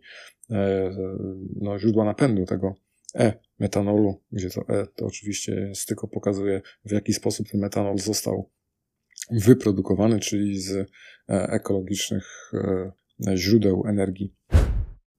[1.56, 2.76] no, źródła napędu tego
[3.16, 8.50] E-metanolu, gdzie to E to oczywiście jest, tylko pokazuje, w jaki sposób ten metanol został
[9.32, 10.88] wyprodukowany, czyli z e,
[11.30, 14.36] ekologicznych e, źródeł energii.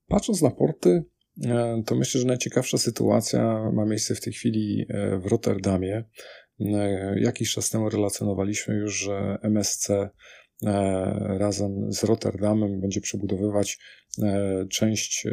[0.07, 1.05] Patrząc na porty,
[1.87, 4.87] to myślę, że najciekawsza sytuacja ma miejsce w tej chwili
[5.21, 6.05] w Rotterdamie.
[7.17, 9.89] Jakiś czas temu relacjonowaliśmy już, że MSC
[11.39, 13.79] razem z Rotterdamem będzie przebudowywać
[14.23, 15.31] E, część e,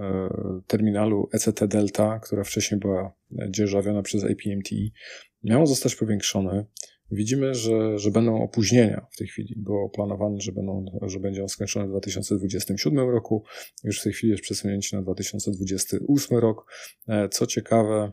[0.00, 0.30] e,
[0.66, 3.14] terminalu ECT Delta, która wcześniej była
[3.48, 4.70] dzierżawiona przez APMT,
[5.42, 6.64] miało zostać powiększone.
[7.10, 9.54] Widzimy, że, że będą opóźnienia w tej chwili.
[9.56, 13.44] Było planowane, że, będą, że będzie on skończony w 2027 roku.
[13.84, 16.66] Już w tej chwili jest przesunięcie na 2028 rok.
[17.30, 18.12] Co ciekawe,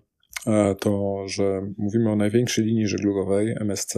[0.79, 3.95] to, że mówimy o największej linii żeglugowej MSC,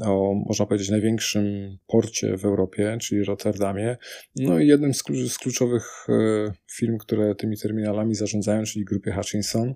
[0.00, 3.96] o, można powiedzieć, największym porcie w Europie, czyli Rotterdamie.
[4.36, 9.74] No i jednym z, kluczowych e, firm, które tymi terminalami zarządzają, czyli grupie Hutchinson.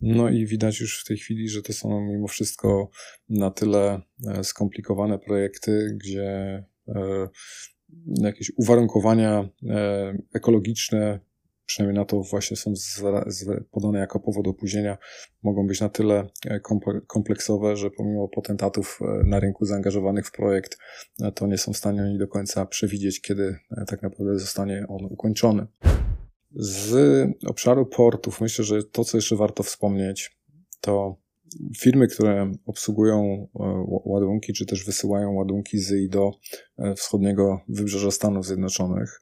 [0.00, 2.90] No i widać już w tej chwili, że to są mimo wszystko
[3.28, 7.28] na tyle e, skomplikowane projekty, gdzie e,
[8.20, 9.48] jakieś uwarunkowania
[10.34, 11.20] ekologiczne
[11.70, 12.72] przynajmniej na to właśnie są
[13.70, 14.98] podane jako powód opóźnienia,
[15.42, 16.60] mogą być na tyle e,
[17.06, 20.78] kompleksowe, że pomimo potentatów e, na rynku zaangażowanych w projekt,
[21.22, 25.04] e, to nie są w stanie oni do końca przewidzieć, kiedy tak naprawdę zostanie on
[25.04, 25.66] ukończony.
[26.54, 26.94] Z
[27.46, 30.38] obszaru portów myślę, że to, co jeszcze warto wspomnieć,
[30.80, 31.16] to
[31.78, 33.48] firmy, które obsługują
[34.04, 36.30] ładunki, czy też wysyłają ładunki z i do
[36.96, 39.20] wschodniego wybrzeża Stanów Zjednoczonych,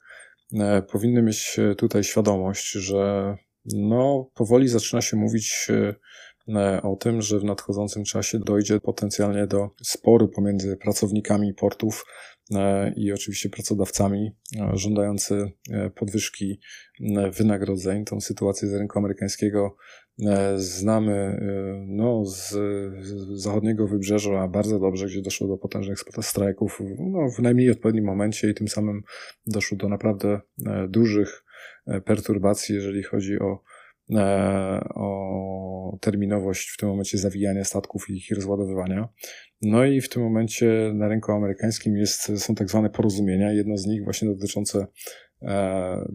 [0.88, 3.36] powinny mieć e, tutaj świadomość, że
[3.74, 9.70] no, powoli zaczyna się mówić e, o tym, że w nadchodzącym czasie dojdzie potencjalnie do
[9.82, 12.04] sporu pomiędzy pracownikami portów
[12.96, 14.30] i oczywiście pracodawcami
[14.72, 15.52] żądający
[15.94, 16.60] podwyżki
[17.32, 18.04] wynagrodzeń.
[18.04, 19.76] Tą sytuację z rynku amerykańskiego
[20.07, 20.07] E,
[20.56, 21.40] znamy e,
[21.86, 22.56] no, z,
[23.32, 28.54] zachodniego wybrzeża bardzo dobrze, gdzie doszło do potężnych strajków no, w najmniej odpowiednim momencie i
[28.54, 29.02] tym samym
[29.46, 31.44] doszło do naprawdę e, dużych
[32.04, 33.62] perturbacji, jeżeli chodzi o,
[34.94, 39.08] o terminowość w tym momencie zawijania statków i ich rozładowywania.
[39.62, 43.52] No i w tym momencie na rynku amerykańskim jest, są tak zwane porozumienia.
[43.52, 45.27] Jedno z nich właśnie dotyczące E,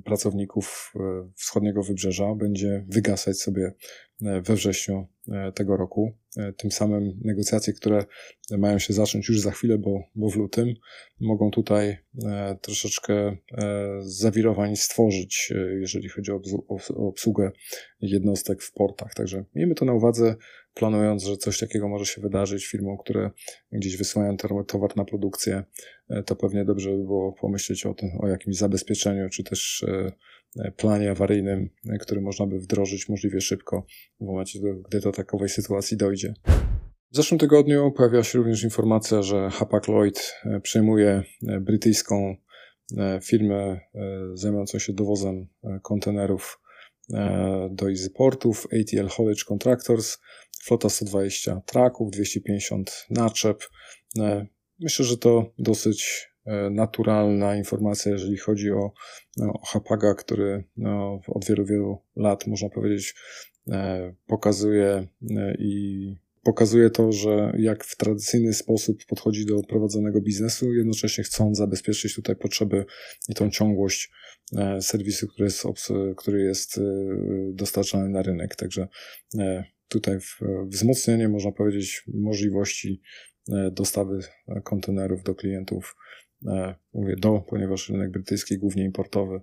[0.05, 0.99] pracowników e,
[1.35, 3.73] wschodniego wybrzeża będzie wygasać sobie
[4.21, 5.07] e, we wrześniu
[5.55, 6.11] tego roku.
[6.57, 8.05] Tym samym negocjacje, które
[8.57, 10.73] mają się zacząć już za chwilę, bo, bo w lutym,
[11.19, 11.97] mogą tutaj
[12.61, 13.37] troszeczkę
[13.99, 16.41] zawirowań stworzyć, jeżeli chodzi o
[16.95, 17.51] obsługę
[18.01, 19.13] jednostek w portach.
[19.13, 20.35] Także miejmy to na uwadze,
[20.73, 23.31] planując, że coś takiego może się wydarzyć firmom, które
[23.71, 25.63] gdzieś wysyłają towar na produkcję,
[26.09, 30.11] e, to pewnie dobrze by było pomyśleć o, tym, o jakimś zabezpieczeniu, czy też e,
[30.65, 31.69] e, planie awaryjnym,
[31.99, 33.85] który można by wdrożyć możliwie szybko
[34.21, 36.33] w momencie, gdy do takowej sytuacji dojdzie.
[37.11, 40.33] W zeszłym tygodniu pojawiła się również informacja, że Hapag-Lloyd
[40.63, 41.23] przejmuje
[41.61, 42.35] brytyjską
[43.23, 43.79] firmę
[44.33, 45.47] zajmującą się dowozem
[45.81, 46.59] kontenerów
[47.69, 47.85] do
[48.15, 50.17] Portów, ATL Haulage Contractors
[50.63, 53.63] flota 120 traków, 250 naczep.
[54.19, 54.45] E,
[54.79, 58.91] myślę, że to dosyć e, naturalna informacja, jeżeli chodzi o,
[59.41, 63.52] o Hapaga, który no, od wielu, wielu lat, można powiedzieć, e,
[64.27, 65.07] pokazuje
[65.59, 72.15] i pokazuje to, że jak w tradycyjny sposób podchodzi do prowadzonego biznesu, jednocześnie chcą zabezpieczyć
[72.15, 72.85] tutaj potrzeby
[73.29, 74.11] i tą ciągłość
[74.81, 75.63] serwisu, który jest,
[76.17, 76.79] który jest
[77.53, 78.55] dostarczany na rynek.
[78.55, 78.87] Także
[79.87, 80.17] tutaj
[80.65, 83.01] wzmocnienie, można powiedzieć, możliwości
[83.51, 84.19] e, dostawy
[84.63, 85.95] kontenerów do klientów
[86.93, 89.41] mówię do, ponieważ rynek brytyjski głównie importowy,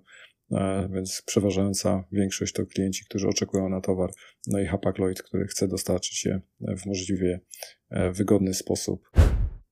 [0.89, 4.09] więc przeważająca większość to klienci, którzy oczekują na towar,
[4.47, 7.39] no i Hapag-Lloyd, który chce dostarczyć je w możliwie
[8.13, 9.09] wygodny sposób.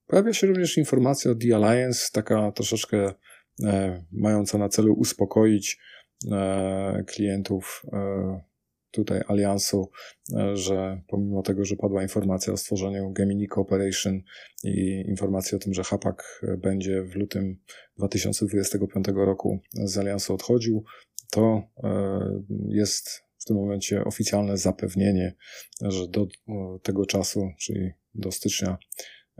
[0.06, 3.12] Pojawia się również informacja o The Alliance, taka troszeczkę
[4.12, 5.78] mająca na celu uspokoić
[7.06, 7.82] klientów
[8.90, 9.90] tutaj aliansu,
[10.36, 14.22] e, że pomimo tego, że padła informacja o stworzeniu Gemini Cooperation
[14.64, 17.56] i informacja o tym, że Hapak będzie w lutym
[17.98, 20.84] 2025 roku z aliansu odchodził,
[21.30, 25.34] to e, jest w tym momencie oficjalne zapewnienie,
[25.82, 26.26] że do
[26.82, 28.78] tego czasu, czyli do stycznia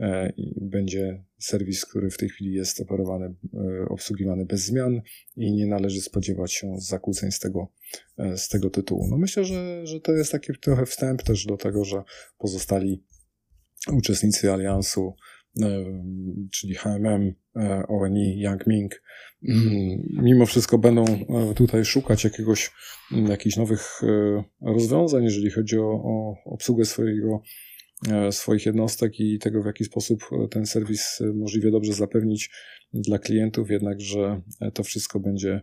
[0.01, 5.01] E, będzie serwis, który w tej chwili jest operowany, e, obsługiwany bez zmian
[5.37, 7.67] i nie należy spodziewać się zakłóceń z tego,
[8.17, 9.07] e, z tego tytułu.
[9.09, 12.03] No myślę, że, że to jest taki trochę wstęp też do tego, że
[12.37, 13.03] pozostali
[13.93, 15.15] uczestnicy aliansu,
[16.51, 17.33] czyli HMM,
[17.87, 19.03] ONI, Yang Ming,
[19.49, 19.63] mm,
[20.23, 21.05] mimo wszystko będą
[21.55, 22.71] tutaj szukać jakiegoś,
[23.29, 24.01] jakichś nowych
[24.61, 27.41] rozwiązań, jeżeli chodzi o, o obsługę swojego
[28.31, 32.49] swoich jednostek i tego, w jaki sposób e, ten serwis e, możliwie dobrze zapewnić
[32.93, 34.41] dla klientów, jednakże
[34.73, 35.61] to wszystko będzie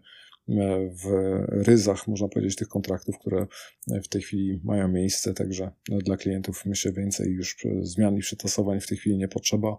[1.04, 1.04] w
[1.48, 3.46] ryzach, można powiedzieć, tych kontraktów, które
[4.04, 5.34] w tej chwili mają miejsce.
[5.34, 9.78] Także dla klientów myślę więcej już zmian i przetasowań w tej chwili nie potrzeba,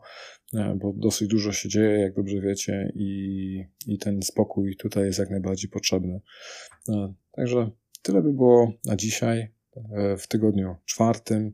[0.76, 5.30] bo dosyć dużo się dzieje, jak dobrze wiecie, i, i ten spokój tutaj jest jak
[5.30, 6.22] najbardziej potrzebny.
[7.32, 9.47] Także tyle by było na dzisiaj.
[10.18, 11.53] W tygodniu czwartym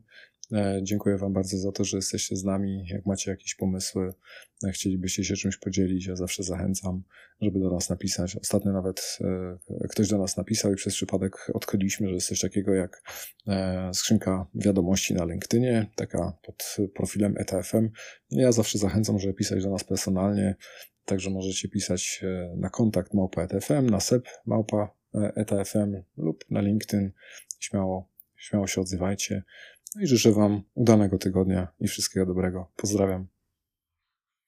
[0.82, 2.86] dziękuję Wam bardzo za to, że jesteście z nami.
[2.88, 4.14] Jak macie jakieś pomysły,
[4.64, 7.02] e, chcielibyście się czymś podzielić, ja zawsze zachęcam,
[7.40, 8.36] żeby do nas napisać.
[8.36, 12.74] Ostatnio nawet e, ktoś do nas napisał i przez przypadek odkryliśmy, że jest coś takiego
[12.74, 13.02] jak
[13.92, 17.88] skrzynka wiadomości na LinkedInie, taka pod profilem ETFM.
[18.30, 20.54] Ja zawsze zachęcam, żeby pisać do nas personalnie,
[21.04, 22.24] także możecie pisać
[22.56, 27.12] na kontakt małpa ETFM, na sep małpa ETFM lub na LinkedIn.
[27.58, 29.42] Śmiało, śmiało się odzywajcie.
[29.94, 32.66] No i życzę Wam udanego tygodnia i wszystkiego dobrego.
[32.76, 33.26] Pozdrawiam.